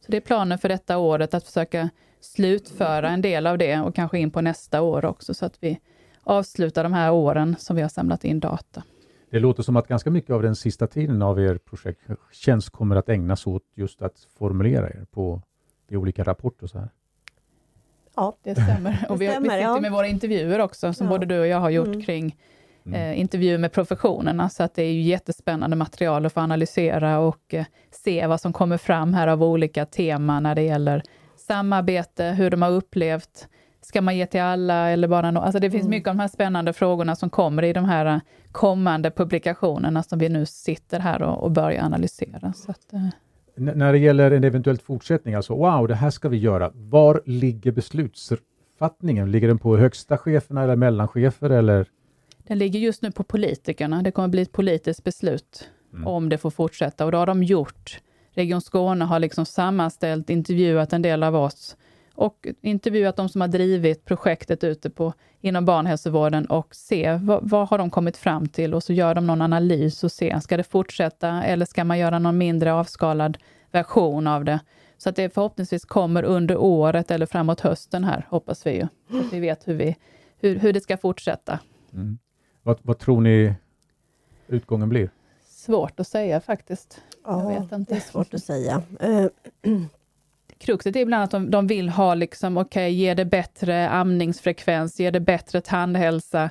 [0.00, 3.94] Så Det är planen för detta året, att försöka slutföra en del av det och
[3.94, 5.80] kanske in på nästa år också, så att vi
[6.22, 8.82] avslutar de här åren som vi har samlat in data.
[9.30, 13.08] Det låter som att ganska mycket av den sista tiden av er projekttjänst kommer att
[13.08, 15.42] ägnas åt just att formulera er på
[15.88, 16.88] i olika rapporter och så här.
[18.16, 19.06] Ja, det stämmer.
[19.08, 19.80] Och vi, stämmer, vi sitter ja.
[19.80, 21.10] med våra intervjuer också, som ja.
[21.10, 22.02] både du och jag har gjort mm.
[22.02, 22.36] kring
[22.86, 23.00] mm.
[23.00, 27.54] eh, intervjuer med professionerna, så att det är ju jättespännande material att få analysera och
[27.54, 31.02] eh, se vad som kommer fram här av olika teman när det gäller
[31.36, 33.48] samarbete, hur de har upplevt,
[33.80, 35.90] ska man ge till alla eller bara no Alltså det finns mm.
[35.90, 38.18] mycket av de här spännande frågorna som kommer i de här eh,
[38.52, 42.52] kommande publikationerna som vi nu sitter här och, och börjar analysera.
[42.68, 43.08] Att, eh.
[43.56, 46.70] När det gäller en eventuell fortsättning, alltså wow, det här ska vi göra.
[46.74, 49.30] Var ligger beslutsfattningen?
[49.30, 51.86] Ligger den på högsta cheferna eller mellanchefer eller?
[52.48, 54.02] Den ligger just nu på politikerna.
[54.02, 56.06] Det kommer bli ett politiskt beslut mm.
[56.06, 58.00] om det får fortsätta och det har de gjort.
[58.32, 61.76] Region Skåne har liksom sammanställt, intervjuat en del av oss
[62.14, 67.68] och intervjuat de som har drivit projektet ute på, inom barnhälsovården och se vad, vad
[67.68, 70.64] har de kommit fram till och så gör de någon analys och se, ska det
[70.64, 73.38] fortsätta eller ska man göra någon mindre avskalad
[73.70, 74.60] version av det?
[74.98, 78.86] Så att det förhoppningsvis kommer under året eller framåt hösten här, hoppas vi ju.
[79.10, 79.96] Så att vi vet hur, vi,
[80.38, 81.58] hur, hur det ska fortsätta.
[81.92, 82.18] Mm.
[82.66, 83.54] Vad, vad tror ni
[84.48, 85.10] utgången blir?
[85.44, 87.02] Svårt att säga faktiskt.
[87.24, 87.94] Ja, jag vet inte.
[87.94, 88.82] det är svårt att säga.
[89.00, 89.26] Eh,
[90.58, 95.00] Kruxet är ibland att de, de vill ha, liksom, okej, okay, ge det bättre amningsfrekvens,
[95.00, 96.50] ge det bättre tandhälsa.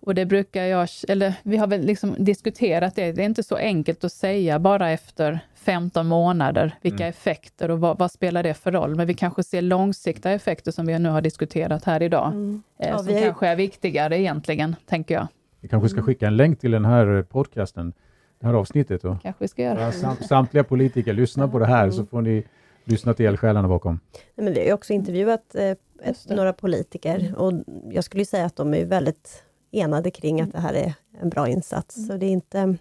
[0.00, 3.56] Och det brukar jag, eller vi har väl liksom diskuterat det, det är inte så
[3.56, 7.10] enkelt att säga bara efter 15 månader vilka mm.
[7.10, 8.94] effekter och vad, vad, spelar det för roll?
[8.94, 12.62] Men vi kanske ser långsiktiga effekter som vi nu har diskuterat här idag, mm.
[12.78, 15.26] eh, ja, som kanske är viktigare egentligen, tänker jag.
[15.66, 17.92] Vi kanske ska skicka en länk till den här podcasten,
[18.38, 19.02] det här avsnittet.
[19.02, 19.18] Då.
[19.22, 19.92] kanske vi ska göra.
[19.92, 22.44] Sam, samtliga politiker, lyssna på det här så får ni
[22.84, 24.00] lyssna till eldsjälarna bakom.
[24.12, 25.70] Nej, men vi har också intervjuat eh,
[26.02, 27.52] ett, några politiker och
[27.90, 31.48] jag skulle säga att de är väldigt enade kring att det här är en bra
[31.48, 31.96] insats.
[31.96, 32.08] Mm.
[32.08, 32.76] Så det är inte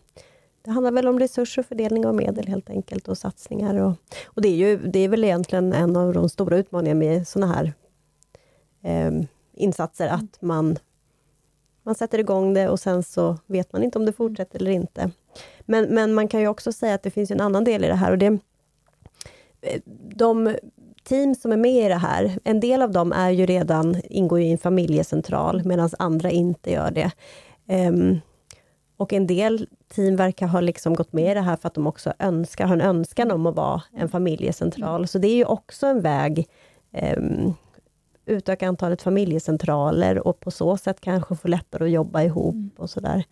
[0.61, 3.75] det handlar väl om resurser och fördelning av medel helt enkelt och satsningar.
[3.75, 3.93] Och,
[4.25, 7.53] och det, är ju, det är väl egentligen en av de stora utmaningarna med sådana
[7.53, 7.73] här
[8.83, 9.11] eh,
[9.53, 10.77] insatser, att man,
[11.85, 15.11] man sätter igång det och sen så vet man inte om det fortsätter eller inte.
[15.61, 17.95] Men, men man kan ju också säga att det finns en annan del i det
[17.95, 18.25] här och det
[19.61, 19.81] eh,
[20.15, 20.55] de
[21.05, 24.39] team som är med i det här, en del av dem är ju redan, ingår
[24.39, 27.11] i en familjecentral, medan andra inte gör det.
[27.89, 28.21] Um,
[28.97, 31.87] och en del team verkar ha liksom gått med i det här för att de
[31.87, 35.07] också önskar, har en önskan om att vara en familjecentral.
[35.07, 36.47] Så det är ju också en väg,
[37.17, 37.53] um,
[38.25, 42.71] utöka antalet familjecentraler och på så sätt kanske få lättare att jobba ihop mm.
[42.77, 43.25] och sådär.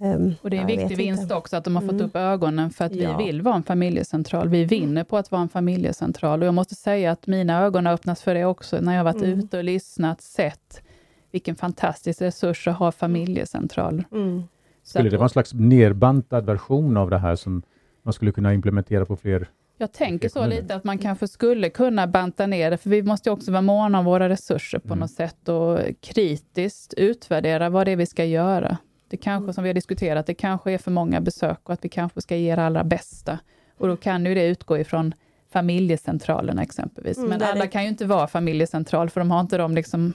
[0.00, 1.34] Um, och det är en viktig vinst inte.
[1.34, 2.06] också, att de har fått mm.
[2.06, 3.16] upp ögonen för att ja.
[3.16, 4.48] vi vill vara en familjecentral.
[4.48, 6.40] Vi vinner på att vara en familjecentral.
[6.40, 9.22] Och jag måste säga att mina ögon har öppnats för det också, när jag varit
[9.22, 9.38] mm.
[9.38, 10.82] ute och lyssnat, sett
[11.30, 14.04] vilken fantastisk resurs att ha familjecentral.
[14.12, 14.42] Mm.
[14.82, 17.62] Skulle det vara en slags nerbantad version av det här, som
[18.02, 19.48] man skulle kunna implementera på fler
[19.78, 23.30] jag tänker så lite att man kanske skulle kunna banta ner det, för vi måste
[23.30, 24.98] också vara måna om våra resurser på mm.
[24.98, 28.78] något sätt och kritiskt utvärdera vad det är vi ska göra.
[29.08, 31.88] Det kanske, som vi har diskuterat, det kanske är för många besök och att vi
[31.88, 33.38] kanske ska ge det allra bästa.
[33.76, 35.14] Och då kan ju det utgå ifrån
[35.52, 37.18] familjecentralerna exempelvis.
[37.18, 37.68] Mm, Men alla det...
[37.68, 40.12] kan ju inte vara familjecentral, för de har inte de liksom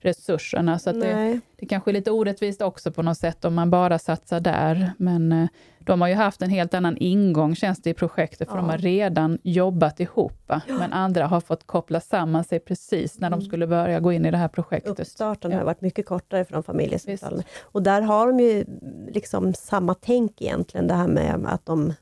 [0.00, 0.78] resurserna.
[0.78, 4.40] Så det, det kanske är lite orättvist också på något sätt om man bara satsar
[4.40, 4.92] där.
[4.98, 8.56] Men eh, de har ju haft en helt annan ingång känns det i projektet, för
[8.56, 8.60] ja.
[8.60, 10.42] de har redan jobbat ihop.
[10.46, 10.60] Ja.
[10.66, 13.40] Men andra har fått koppla samman sig precis när mm.
[13.40, 15.00] de skulle börja gå in i det här projektet.
[15.00, 15.58] Uppstarten ja.
[15.58, 17.42] har varit mycket kortare från familjecentralen.
[17.62, 18.64] Och där har de ju
[19.08, 21.92] liksom samma tänk egentligen, det här med att de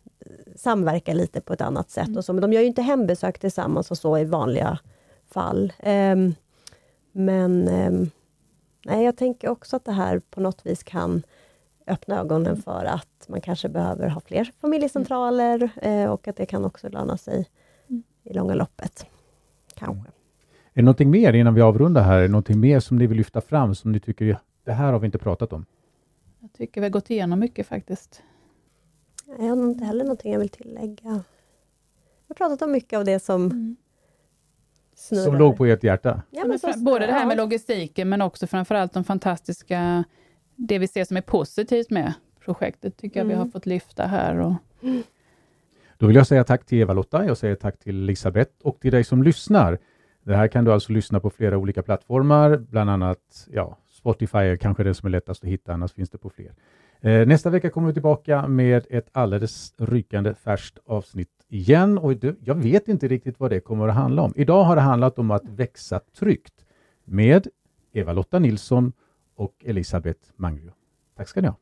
[0.56, 2.06] samverkar lite på ett annat sätt.
[2.06, 2.18] Mm.
[2.18, 4.78] Och så, men de gör ju inte hembesök tillsammans och så i vanliga
[5.34, 5.72] fall.
[5.86, 6.34] Um,
[7.16, 8.10] men um,
[8.84, 11.22] nej, jag tänker också att det här på något vis kan
[11.86, 16.64] öppna ögonen för att man kanske behöver ha fler familjecentraler eh, och att det kan
[16.64, 17.48] också löna sig
[18.22, 19.06] i långa loppet.
[19.74, 20.10] Kanske.
[20.72, 22.18] Är det någonting mer innan vi avrundar här?
[22.18, 24.98] Är det någonting mer som ni vill lyfta fram som ni tycker, det här har
[24.98, 25.66] vi inte pratat om?
[26.40, 28.22] Jag tycker vi har gått igenom mycket faktiskt.
[29.26, 31.22] Jag har inte heller någonting jag vill tillägga.
[32.26, 33.76] Jag har pratat om mycket av det som mm.
[34.94, 35.24] Snurrar.
[35.24, 36.22] Som låg på ert hjärta?
[36.30, 40.04] Ja, men så, både det här med logistiken, men också framförallt de fantastiska,
[40.56, 42.12] det vi ser som är positivt med
[42.44, 43.52] projektet, tycker jag vi har mm.
[43.52, 44.38] fått lyfta här.
[44.38, 44.54] Och...
[45.98, 49.04] Då vill jag säga tack till Eva-Lotta, jag säger tack till Elisabeth och till dig
[49.04, 49.78] som lyssnar.
[50.22, 54.56] Det här kan du alltså lyssna på flera olika plattformar, bland annat ja, Spotify är
[54.56, 56.52] kanske det som är lättast att hitta, annars finns det på fler.
[57.00, 62.54] Eh, nästa vecka kommer vi tillbaka med ett alldeles rykande färskt avsnitt igen och jag
[62.54, 64.32] vet inte riktigt vad det kommer att handla om.
[64.36, 66.64] Idag har det handlat om att växa tryggt
[67.04, 67.48] med
[67.92, 68.92] Eva-Lotta Nilsson
[69.34, 70.72] och Elisabeth Mangro.
[71.16, 71.56] Tack ska ni ha.